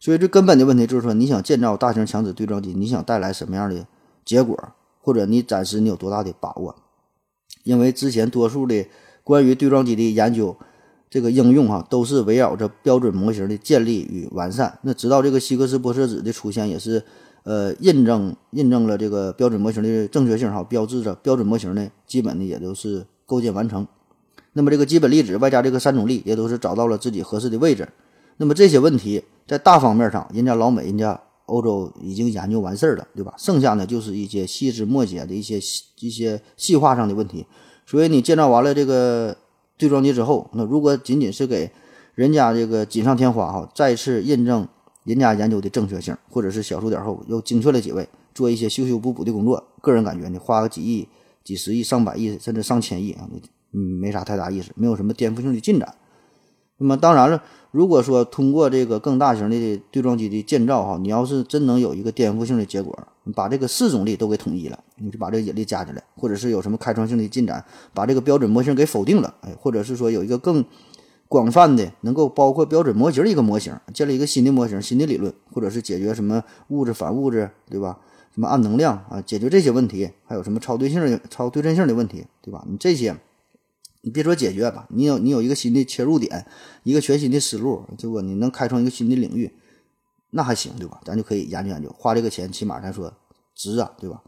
[0.00, 3.86] 所以最根本的问题就是说，你想建造大型强子对撞机，你想带来什么样的
[4.24, 4.58] 结果，
[5.00, 6.74] 或者你暂时你有多大的把握？
[7.62, 8.84] 因为之前多数的
[9.22, 10.56] 关于对撞机的研究，
[11.10, 14.78] 这个应用哈，都是围绕着标准模型的建立与完善。
[14.82, 17.02] 那直到这个希格斯玻色子的出现，也是。
[17.42, 23.88] 呃，印证印证了这个标准模型的正确性，哈，标志着标准模型呢，基本的也都是构建完成。
[24.52, 27.88] 那么这个基本粒子外加这个三种力，也都是找到了自己合适的位置。
[28.36, 33.32] 那么这些问题在大方面上，人家老美、人家欧洲已经研究完事儿了，对吧？
[33.38, 35.58] 剩下呢就是一些细枝末节的一些
[36.00, 37.46] 一些细化上的问题。
[37.86, 39.34] 所以你建造完了这个
[39.80, 41.72] 对撞机之后，那如果仅仅是给
[42.14, 44.68] 人家这个锦上添花，哈，再次印证。
[45.04, 49.64] 人家研究的正确性，或者是小数点后又精确了几位，做一些修修补补的工作。
[49.80, 51.08] 个人感觉呢，花个几亿、
[51.42, 53.26] 几十亿、上百亿，甚至上千亿啊，
[53.72, 55.94] 嗯，没啥太大意思，没有什么颠覆性的进展。
[56.76, 67.64] 那么当然了，如果说通过这个更大型的对撞机的建造哈，你要是真能有一个颠覆性的结果，你把这个四种力都给统一了，你就把这个引力加起来，或者是有什么开创性的进展，
[67.94, 70.64] 把这个标准模型给否定了，哎，或者是说有一个更
[71.28, 77.98] 广泛的能够包括标准模型的一个模型，建立一个新的模型、新的理论，或者是解决什么物质反物质，对吧？
[78.34, 82.64] 什么暗能量啊，解决这些问题，还有什么超对性的、超对称性的问题，对吧？
[82.68, 83.16] 你这些。
[84.02, 86.46] 你别说解决吧，你有你有一个新的切入点，
[86.84, 88.20] 一个全新的思路，对不？
[88.20, 89.52] 你能开创一个新的领域，
[90.30, 91.00] 那还行，对吧？
[91.04, 93.12] 咱就可以研究研究，花这个钱起码咱说
[93.54, 94.22] 值啊，对吧？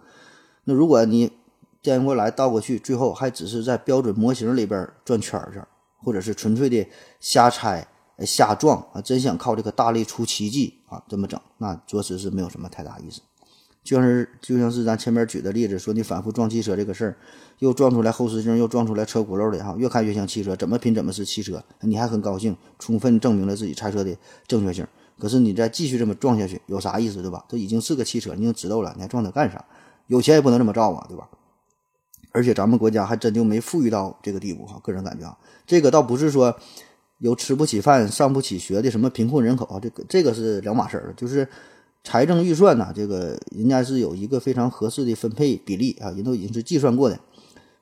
[0.65, 1.33] 那如果你
[1.81, 5.67] 颠过来倒过去，最后还只是在标准模型里边转圈圈，
[5.99, 6.87] 或者是纯粹的
[7.19, 7.89] 瞎猜、
[8.27, 13.23] 瞎撞啊，真想靠这个大力出奇迹啊，这么整，那着实是没有什么太大意思。
[13.83, 17.17] 就像是就像是咱前面举的例子，说你反复撞汽车这个事儿，
[17.63, 24.13] 又撞出来后视镜，又撞出来车轱辘的哈，越看越像汽车，怎么拼怎么是汽车，你还很高兴，充分证明了自己猜测的
[24.49, 24.85] 正确性。
[25.17, 27.45] 可是你再继续这么撞下去，有啥意思对吧？
[27.49, 29.65] 这已经是个汽车，你已经知道了，你还撞它干啥？
[30.09, 31.29] 有钱也不能这么造啊，对吧？
[32.33, 36.53] 而且咱们国家还真就没富裕到这个地步哈，个人感觉啊，这个倒不是说
[37.19, 41.47] 有吃不起饭、上不起学的什么贫困人口啊，这个这个是两码事儿，就是。
[42.05, 47.17] 财政预算呢，这个人家是有一个非常合适的分配比例啊，人都已经是计算过的。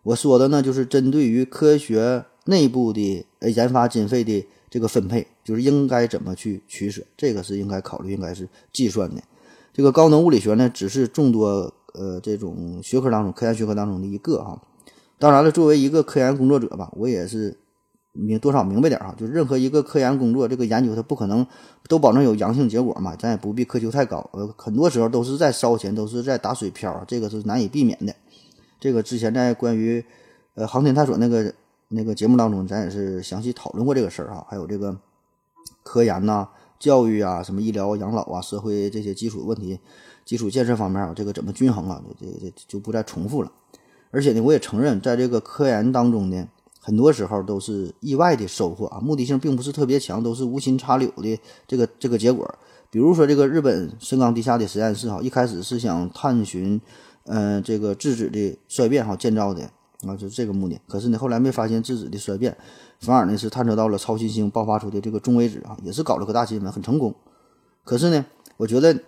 [0.03, 9.22] 我说的呢，就是针对于科学内部的呃研发经费的这个分配，就是应该怎么去取舍，这个是应该考虑，应该是计算的。
[9.72, 14.61] 这个高能物理学呢，只是众多呃这种学科当中，科研学科当中的一个哈。
[15.18, 17.57] 当然了，作为一个科研工作者吧，我也是。
[18.12, 21.46] 明多少明白点儿哈，就任何一个科研工作，这个研究它不可能
[21.86, 24.28] 都保证有阳性结果嘛，咱也不必苛求太高。
[24.32, 28.12] 呃，很多时候都是在烧钱，都是在打水漂，这个是难以避免的。
[28.80, 30.04] 这个之前在关于
[30.54, 31.54] 呃航天探索那个
[31.88, 34.46] 那个节目当中，咱也是详细讨论过这个事儿哈。
[34.48, 34.96] 还有这个
[35.82, 39.78] 科研呐、教育啊、什么医疗养老啊、社会这些基础问题、
[40.24, 42.02] 基础建设方面啊，这个怎么均衡啊？
[42.18, 43.52] 这这这就不再重复了。
[44.10, 46.48] 而且呢，我也承认，在这个科研当中呢。
[46.82, 52.52] 很多时候都是意外的收获啊，目的性并不是特别强，都是无心插柳的这个这个结果。
[52.90, 56.80] 比如说这个日本深冈地下的实验室哈，一开始是想探寻，
[57.24, 59.62] 嗯，这个质子的衰变哈建造的
[60.06, 60.80] 啊，就这个目的。
[60.88, 62.56] 可是呢，后来没发现质子的衰变，
[63.00, 67.14] 反而呢是探测到了超新星爆发出的这个中微子啊，也是搞了个大新闻，很成功。
[67.84, 68.24] 可是呢，
[68.56, 68.98] 我觉得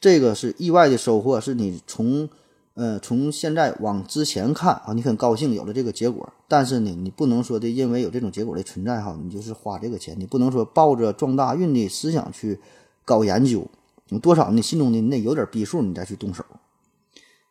[0.00, 2.28] 这个是意外的收获，是你从。
[2.74, 12.58] 呃，从现在往之前看啊，你很高兴有了这个结果，但是呢，你不能说的因为有这种结果的存在哈，你就是花这个钱，你不能说抱着撞大运的思想去
[13.04, 13.66] 搞研究，
[14.08, 16.42] 有多少你心中的你得有点逼数，你再去动手。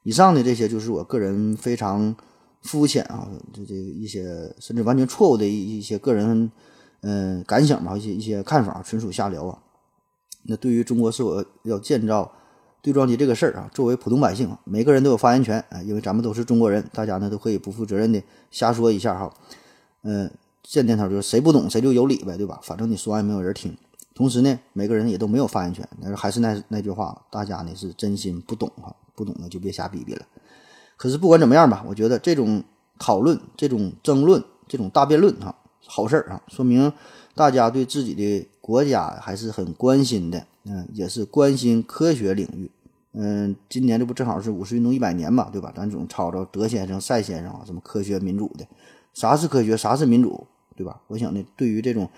[0.10, 2.16] 以上的这些就是我个人非常
[2.64, 6.52] 肤浅啊，这这一些甚至完全错误的一一些个人
[7.02, 9.60] 嗯感想吧，一些一些看法，纯属瞎聊啊。
[10.42, 12.32] 那对于中国是否要建造？
[12.82, 19.32] 对撞机这个事儿啊，作为普通百姓，每个人都有发言权啊，因为咱们都是中国人，大家呢都可以不负责任的瞎说一下哈。
[20.02, 20.32] 嗯，
[20.64, 22.60] 见年头就是谁不懂谁就有理呗，对吧？
[22.64, 23.78] 反正你说完也没有人听。
[24.16, 25.88] 同时呢，每个人也都没有发言权。
[26.02, 30.26] 但是还是那那句话，大家呢是真心不懂哈，不懂的就别瞎逼逼了。
[30.96, 32.64] 可是不管怎么样吧，我觉得这种
[32.98, 35.54] 讨论、这种争论、这种大辩论哈，
[35.86, 36.94] 好事儿啊，说明
[37.36, 40.46] 大家对自己的国家还是很关心的。
[40.64, 42.70] 嗯，也是关心科学领域。
[43.14, 45.74] 嗯，今年这不正好是五四运动一百年嘛，对吧？
[45.76, 48.68] 咱总吵着德先生、赛先生啊，什么科学民主的，
[49.14, 50.46] 啥是科学，啥是民主，
[50.76, 51.02] 对吧？
[51.08, 52.10] 我想呢，对于这种，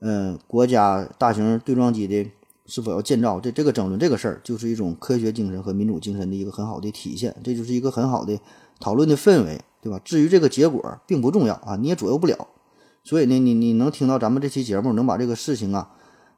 [0.00, 2.30] 嗯，国家大型对撞机的
[2.66, 8.38] 是否要建造，这这个争论这个事儿，就是一种科学精神和民主精神的一个很好的体现，这就是一个很好的
[8.80, 10.00] 讨论的氛围，对吧？
[10.04, 12.48] 至于这个结果并不重要啊，你也左右不了。
[13.02, 15.90] 所以呢，你你能听到咱们这期节目，能把这个事情啊。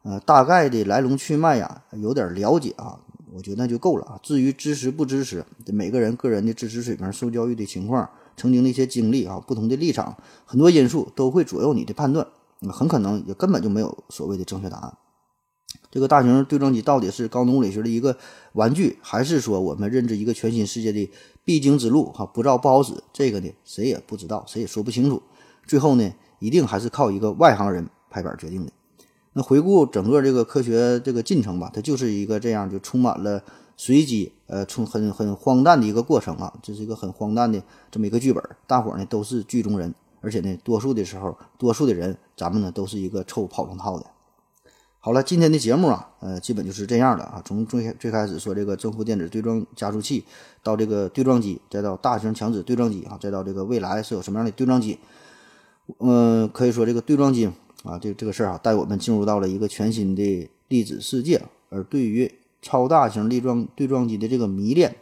[0.02, 2.98] 呃，大概的来龙去脉呀，有点了解啊，
[3.32, 4.20] 我觉得那就够了啊。
[4.22, 12.24] 至于支持不支持，每个人个人的知识水平、受教育的情况、曾经的一些经历啊，不同的立场，很多因素都会左右你的判断，
[12.70, 14.96] 很可能也根本就没有所谓的正确答案。
[15.90, 18.16] 这个大型对撞机到底是高能物理学的一个
[18.52, 21.10] 玩具，还是说我们认知一个全新世界的
[21.42, 22.12] 必经之路？
[22.12, 25.22] 哈，不造不好使，这个呢，谁也不知道，谁也说不清楚。
[25.66, 28.72] 最后呢，一定还是靠一个外行人拍板决定的。
[29.32, 33.42] 那回顾整个这个科学这个进程吧，它就是一个这样，就充满了
[33.76, 38.42] 随机，呃，充很很荒诞的一个过程啊，这是一个很荒诞的这么一个剧本。
[38.66, 44.06] 大伙儿呢都是剧中人，而且呢，多数的时候，多数的人，咱们呢都是一个凑跑龙套的。
[45.06, 47.40] 好了，今天的节目啊，呃，基本就是这样的啊。
[47.44, 50.24] 从最最开始说这个正负电子对撞加速器，
[50.64, 54.98] 到这个对撞机，再到大型强子对撞机啊，再到这个未来是有什么样的对撞机，
[56.00, 57.48] 嗯，可以说这个对撞机
[57.84, 61.40] 啊，这这个事儿啊，带我们进入到了一个全新的粒子世界。
[61.68, 64.96] 而对于超大型粒撞对撞机的这个迷恋，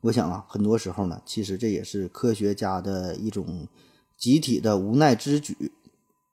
[0.00, 3.68] 我想啊，很多时候呢，其实这也是科学家的一种
[4.16, 5.70] 集体的无奈之举。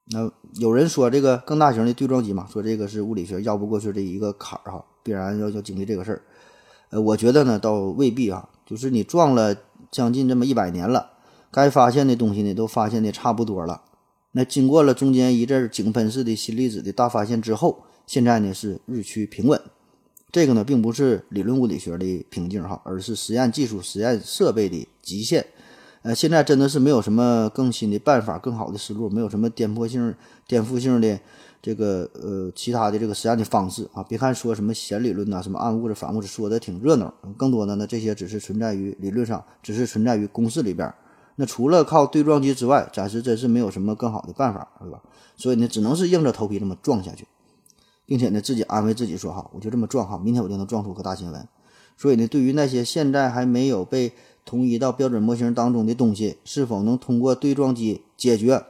[0.10, 6.22] 那有人说这个更大型的对撞机嘛，说这个是物理学绕不过去的一个坎儿哈，必然要要经历这个事儿。
[6.90, 9.56] 呃，我觉得呢，倒未必啊，就是你撞了
[9.92, 11.12] 将近这么一百年了，
[11.52, 13.82] 该发现的东西呢都发现的差不多了。
[14.32, 19.60] 那经过了中间一阵井喷式的新粒子的大发现之后，现在呢是日趋平稳。
[20.32, 25.46] 这个呢，并不是理论物理学的瓶颈哈，而是实验技术、实验设备的极限。
[26.08, 30.16] 呃，现在真的是没有什么更新的办法、更好的思路，没有什么颠簸性、
[30.48, 31.20] 颠覆性的
[31.62, 34.02] 这个呃其他的这个实验的方式啊。
[34.04, 40.90] 别看说什么弦理论呐、什么暗物质、反物质，说的挺热闹，更多的呢，这些只是存在于理论上，只是存在于公式里边。
[41.36, 45.02] 那除了靠对撞机之外，暂时真是没有什么更好的办法，对吧？
[45.36, 47.28] 所以呢，只能是硬着头皮这么撞下去。
[48.06, 51.46] 并且呢，自己安慰自己说：“哈，我就这么撞哈，明天我就能撞出个大新闻。”
[52.00, 54.14] 所以呢，对于那些现在还没有被
[54.48, 58.66] 统一到标准模型当中的东西，是否能通过对撞机解决，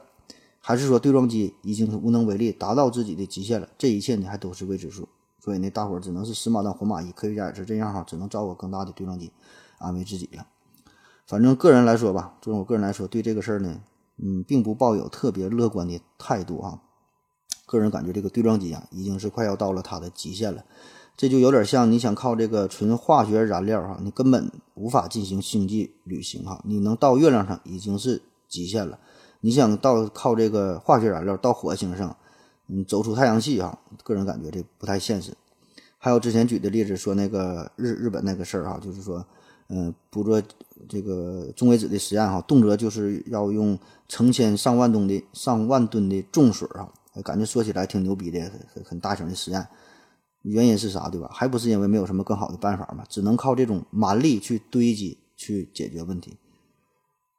[0.60, 3.68] 还是说对撞机已经是无能为力，达到自己的极限了？
[3.78, 5.08] 这一切呢，还都是未知数。
[5.38, 9.30] 所以呢，大伙儿只能是死马当活马医，科学家也是这样哈，只能造个更大的对撞机，
[9.78, 10.48] 安慰自己了。
[11.28, 13.80] 反正个人来说吧，作为我个人来说，对这个事儿呢，
[14.16, 16.82] 嗯，并不抱有特别乐观的态度哈。
[17.66, 20.64] 个人感觉这个对撞机啊，已经是快要到了它的极限了。
[21.18, 26.62] 这就有点像你想靠这个纯化学燃料哈，你根本无法进行星际旅行哈。
[26.64, 29.00] 你能到月亮上已经是极限了，
[29.40, 32.16] 你想到靠这个化学燃料到火星上，
[32.68, 35.36] 嗯，走出太阳系哈，个人感觉这不太现实。
[35.98, 39.26] 还有之前举的例子说那个日日本那个事儿哈，就是说，
[39.70, 40.40] 嗯，捕捉
[40.88, 46.88] 这个中微子的实验哈，动辄就是要用成千上万吨的上万吨的重水啊。
[47.24, 48.40] 感觉说起来挺牛逼的，
[48.72, 49.66] 很很大型的实验，
[50.42, 51.28] 原因是啥，对吧？
[51.32, 56.36] 还不是因为没有什么更好的办法嘛，只能靠这种蛮力去堆积去解决问题。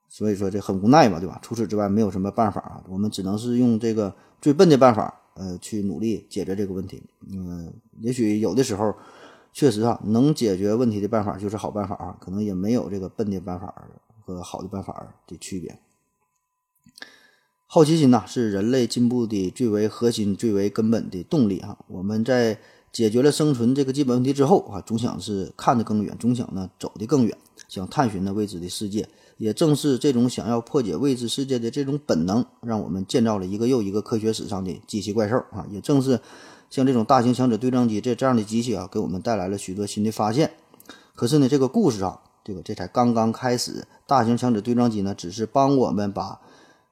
[0.07, 1.39] 所以说这很无奈嘛，对吧？
[1.41, 7.03] 除此之外没有什么办法啊，我们只能是用这个最笨的办法，呃，去努力解决这个问题。
[7.31, 7.71] 嗯，
[8.01, 8.95] 也许有的时候
[9.53, 13.87] 确实啊，能解决问题的办法就是好办法啊，可能也没有这个笨的办法
[14.25, 15.79] 和好的办法的区别。
[17.71, 21.77] 好奇心呐，是人类进步的最为核心、最为根本的动力啊！
[21.87, 22.59] 我们在
[22.91, 27.37] 解决了生存这个基本问题之后啊，总想是看得更远，总想呢走得更远，
[27.67, 29.07] 想探寻那未知的世界。
[29.37, 35.65] 也正是这种想要破解未知世界的这种本能，让我们建造了一个又一个科学史上的机器怪兽啊！
[35.71, 36.19] 也正是
[36.69, 40.51] 像这种大型强子对撞机这这样的机器啊，给我们带来了许多新的发现。
[41.15, 43.87] 可是呢，这个故事啊，这个这才刚刚开始。
[44.05, 46.39] 大型强子对撞机呢，只是帮我们把。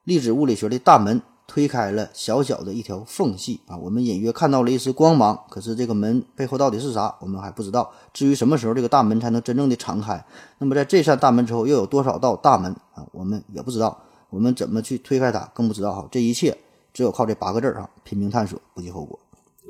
[0.04, 5.36] 粒子物理学的大门推开了小小的一条缝隙啊，我们隐约看到了一丝光芒。
[5.48, 7.90] 可是这个门背后到底是啥，我们还不知道。
[8.12, 10.22] 至于什么时候这个大门才能真正的敞开，
[10.58, 13.98] 那么在这扇大门之后又有多少道大门啊，我们也不知道。
[14.30, 16.06] 我们怎么去推开它，更不知道哈。
[16.12, 16.56] 这一切
[16.92, 19.18] 只有靠这八个字啊，拼命探索，不计后果。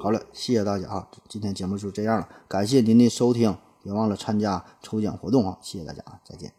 [0.00, 6.57] 好了，谢谢大家啊，今天节目就这样了，感谢您的收听，别忘了参加抽奖活动啊，谢谢大家啊，再见。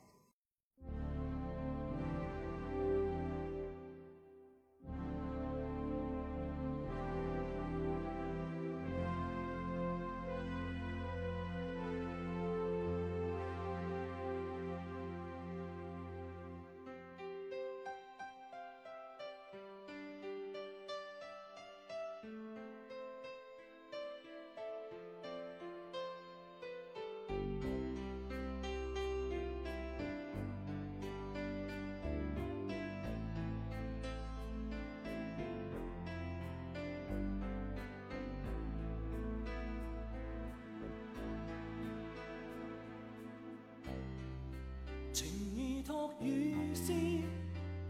[45.90, 46.94] 托雨丝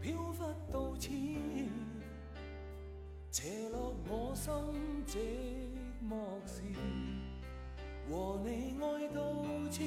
[0.00, 0.42] 飘忽
[0.72, 1.10] 到此，
[3.30, 4.50] 斜落我心
[5.06, 5.18] 寂
[6.08, 6.62] 寞时，
[8.08, 9.82] 和你爱到此。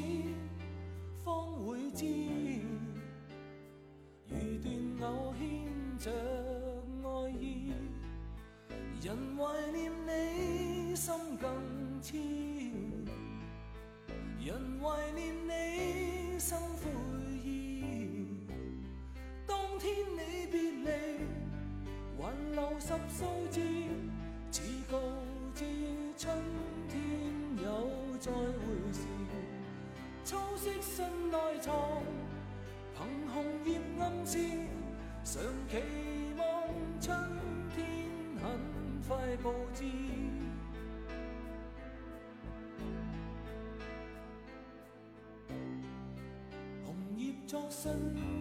[47.84, 47.91] 信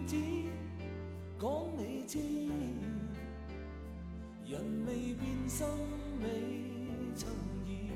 [0.07, 0.47] 紙，
[1.37, 2.17] 講你知，
[4.49, 5.67] 人未变，心
[6.21, 6.27] 未
[7.13, 7.29] 曾
[7.67, 7.91] 移。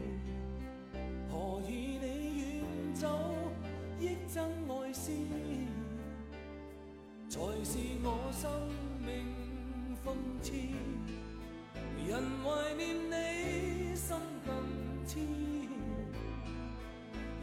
[1.31, 2.05] 何以你
[2.37, 3.07] 远走，
[4.01, 4.35] 憶憎
[4.67, 5.13] 爱思，
[7.29, 8.51] 才是我生
[8.99, 9.07] 命
[10.03, 10.05] 諷
[10.41, 10.51] 刺。
[12.09, 14.51] 人怀念你，心更
[15.07, 15.15] 痴；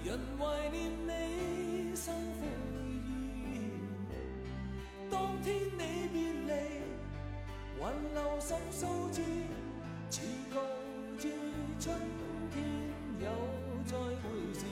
[0.04, 2.63] 人怀念你，心悔。
[5.44, 6.16] 天你别
[6.48, 6.50] 離，
[7.78, 9.20] 還留心數字，
[10.08, 10.22] 似
[10.52, 10.58] 告
[11.18, 11.28] 知
[11.78, 11.94] 春
[12.50, 12.64] 天
[13.20, 13.26] 有
[13.84, 14.64] 再會時。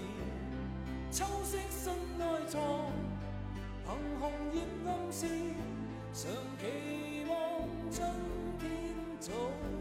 [1.10, 2.58] 秋色信內藏，
[3.86, 3.86] 憑
[4.18, 4.22] 紅
[4.54, 4.56] 葉
[4.88, 5.26] 暗示，
[6.14, 7.34] 常期望
[7.90, 8.10] 春
[8.58, 8.66] 天
[9.20, 9.30] 早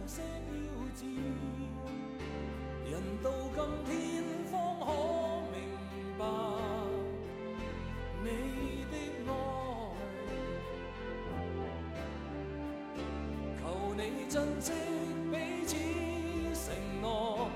[0.06, 0.52] 些標
[0.94, 1.00] 誌。
[2.92, 3.90] 人到今天
[4.52, 4.86] 方可
[5.54, 5.56] 明
[6.20, 6.22] 白
[8.26, 8.28] 你
[14.32, 14.72] 珍惜
[15.30, 15.76] 彼此
[16.56, 17.50] 承诺，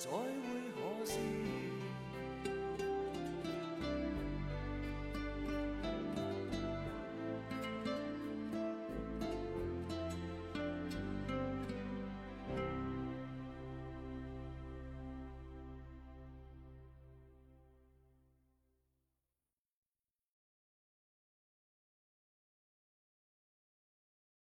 [0.00, 0.16] 再会，
[0.72, 1.69] 可是。